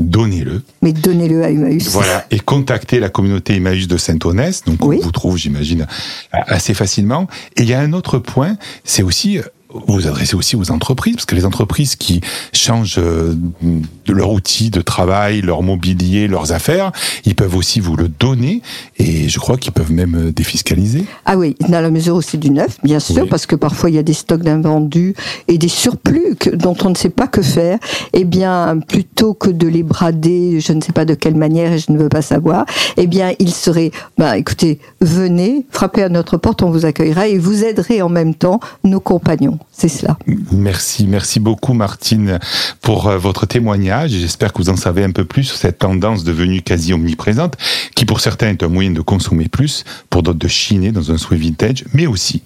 donnez-le. 0.00 0.62
Mais 0.82 0.92
donnez-le 0.92 1.44
à 1.44 1.50
Emmaüs. 1.50 1.88
Voilà, 1.90 2.26
et 2.30 2.40
contactez 2.40 2.98
la 2.98 3.08
communauté 3.10 3.54
Emmaüs 3.56 3.86
de 3.86 3.96
Saint-Onès, 3.96 4.64
donc 4.64 4.84
Oui. 4.84 4.98
on 5.00 5.04
vous 5.04 5.12
trouve, 5.12 5.36
j'imagine, 5.36 5.86
assez 6.32 6.74
facilement. 6.74 7.28
Et 7.56 7.62
il 7.62 7.68
y 7.68 7.74
a 7.74 7.80
un 7.80 7.92
autre 7.92 8.18
point, 8.18 8.56
c'est 8.84 9.02
aussi 9.02 9.38
euh, 9.38 9.42
vous 9.72 9.94
vous 9.94 10.06
adressez 10.08 10.34
aussi 10.36 10.56
aux 10.56 10.70
entreprises, 10.70 11.14
parce 11.16 11.26
que 11.26 11.34
les 11.34 11.44
entreprises 11.46 11.96
qui 11.96 12.20
changent 12.52 12.96
euh, 12.98 13.34
de 13.62 14.12
leur 14.12 14.30
outil 14.32 14.70
de 14.70 14.80
travail, 14.80 15.40
leur 15.42 15.62
mobilier, 15.62 16.26
leurs 16.28 16.52
affaires, 16.52 16.90
ils 17.24 17.34
peuvent 17.36 17.54
aussi 17.56 17.78
vous 17.80 17.96
le 17.96 18.08
donner, 18.08 18.62
et 18.98 19.28
je 19.28 19.38
crois 19.38 19.56
qu'ils 19.56 19.72
peuvent 19.72 19.92
même 19.92 20.14
euh, 20.28 20.32
défiscaliser. 20.32 21.04
Ah 21.24 21.36
oui, 21.36 21.56
dans 21.68 21.80
la 21.80 21.90
mesure 21.90 22.16
où 22.16 22.22
c'est 22.22 22.38
du 22.38 22.50
neuf, 22.50 22.78
bien 22.82 22.98
sûr, 23.00 23.22
Oui. 23.22 23.28
parce 23.28 23.46
que 23.46 23.54
parfois 23.54 23.90
il 23.90 23.96
y 23.96 23.98
a 23.98 24.02
des 24.02 24.12
stocks 24.12 24.42
d'invendus 24.42 25.14
et 25.46 25.56
des 25.56 25.68
surplus 25.68 26.34
que- 26.38 26.50
dont 26.50 26.76
on 26.84 26.90
ne 26.90 26.96
sait 26.96 27.08
pas 27.10 27.28
que 27.28 27.42
faire. 27.42 27.78
Eh 28.12 28.24
bien, 28.24 28.78
plutôt 28.88 29.34
que 29.34 29.50
de 29.50 29.68
les 29.68 29.84
brader, 29.84 30.58
je 30.60 30.72
ne 30.72 30.80
sais 30.80 30.92
pas 30.92 31.04
de 31.04 31.14
quelle 31.14 31.36
manière 31.36 31.72
et 31.72 31.78
je 31.78 31.92
ne 31.92 31.98
veux 31.98 32.08
pas 32.08 32.22
savoir, 32.22 32.66
eh 32.96 33.06
bien, 33.06 33.32
il 33.38 33.52
serait, 33.52 33.92
bah, 34.18 34.36
écoutez, 34.36 34.80
venez, 35.00 35.64
frappez 35.70 36.02
à 36.02 36.08
notre 36.08 36.36
porte, 36.38 36.62
on 36.62 36.70
vous 36.70 36.86
accueillera 36.86 37.28
et 37.28 37.38
vous 37.38 37.62
aiderez 37.64 38.02
en 38.02 38.08
même 38.08 38.34
temps 38.34 38.58
nos 38.82 38.98
compagnons. 39.00 39.58
C'est 39.72 39.88
cela. 39.88 40.18
Merci, 40.52 41.06
merci 41.06 41.40
beaucoup 41.40 41.72
Martine 41.72 42.38
pour 42.80 43.08
euh, 43.08 43.18
votre 43.18 43.46
témoignage. 43.46 44.10
J'espère 44.10 44.52
que 44.52 44.58
vous 44.58 44.70
en 44.70 44.76
savez 44.76 45.04
un 45.04 45.12
peu 45.12 45.24
plus 45.24 45.44
sur 45.44 45.56
cette 45.56 45.78
tendance 45.78 46.24
devenue 46.24 46.62
quasi 46.62 46.92
omniprésente, 46.92 47.56
qui 47.94 48.04
pour 48.04 48.20
certains 48.20 48.48
est 48.48 48.62
un 48.62 48.68
moyen 48.68 48.90
de 48.90 49.00
consommer 49.00 49.48
plus, 49.48 49.84
pour 50.10 50.22
d'autres 50.22 50.38
de 50.38 50.48
chiner 50.48 50.92
dans 50.92 51.12
un 51.12 51.18
souhait 51.18 51.38
vintage, 51.38 51.84
mais 51.92 52.06
aussi 52.06 52.42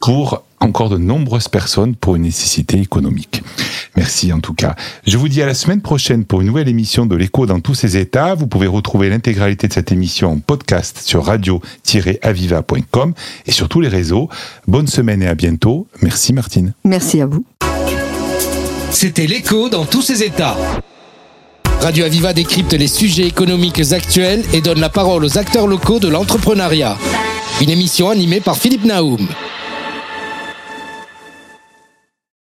pour 0.00 0.44
encore 0.62 0.88
de 0.88 0.98
nombreuses 0.98 1.48
personnes 1.48 1.94
pour 1.94 2.16
une 2.16 2.22
nécessité 2.22 2.78
économique. 2.78 3.42
Merci 3.96 4.32
en 4.32 4.40
tout 4.40 4.54
cas. 4.54 4.74
Je 5.06 5.18
vous 5.18 5.28
dis 5.28 5.42
à 5.42 5.46
la 5.46 5.54
semaine 5.54 5.82
prochaine 5.82 6.24
pour 6.24 6.40
une 6.40 6.46
nouvelle 6.46 6.68
émission 6.68 7.04
de 7.06 7.14
l'écho 7.16 7.46
dans 7.46 7.60
tous 7.60 7.74
ses 7.74 7.96
états. 7.96 8.34
Vous 8.34 8.46
pouvez 8.46 8.66
retrouver 8.66 9.10
l'intégralité 9.10 9.68
de 9.68 9.72
cette 9.72 9.92
émission 9.92 10.32
en 10.32 10.38
podcast 10.38 11.00
sur 11.04 11.24
radio-aviva.com 11.24 13.14
et 13.46 13.52
sur 13.52 13.68
tous 13.68 13.80
les 13.80 13.88
réseaux. 13.88 14.28
Bonne 14.66 14.86
semaine 14.86 15.22
et 15.22 15.28
à 15.28 15.34
bientôt. 15.34 15.86
Merci 16.00 16.32
Martine. 16.32 16.72
Merci 16.84 17.20
à 17.20 17.26
vous. 17.26 17.44
C'était 18.90 19.26
l'écho 19.26 19.68
dans 19.68 19.84
tous 19.84 20.02
ses 20.02 20.22
états. 20.22 20.56
Radio 21.80 22.04
Aviva 22.04 22.32
décrypte 22.32 22.74
les 22.74 22.86
sujets 22.86 23.26
économiques 23.26 23.92
actuels 23.92 24.44
et 24.52 24.60
donne 24.60 24.78
la 24.78 24.88
parole 24.88 25.24
aux 25.24 25.38
acteurs 25.38 25.66
locaux 25.66 25.98
de 25.98 26.08
l'entrepreneuriat. 26.08 26.96
Une 27.60 27.70
émission 27.70 28.08
animée 28.08 28.40
par 28.40 28.56
Philippe 28.56 28.84
Naoum. 28.84 29.26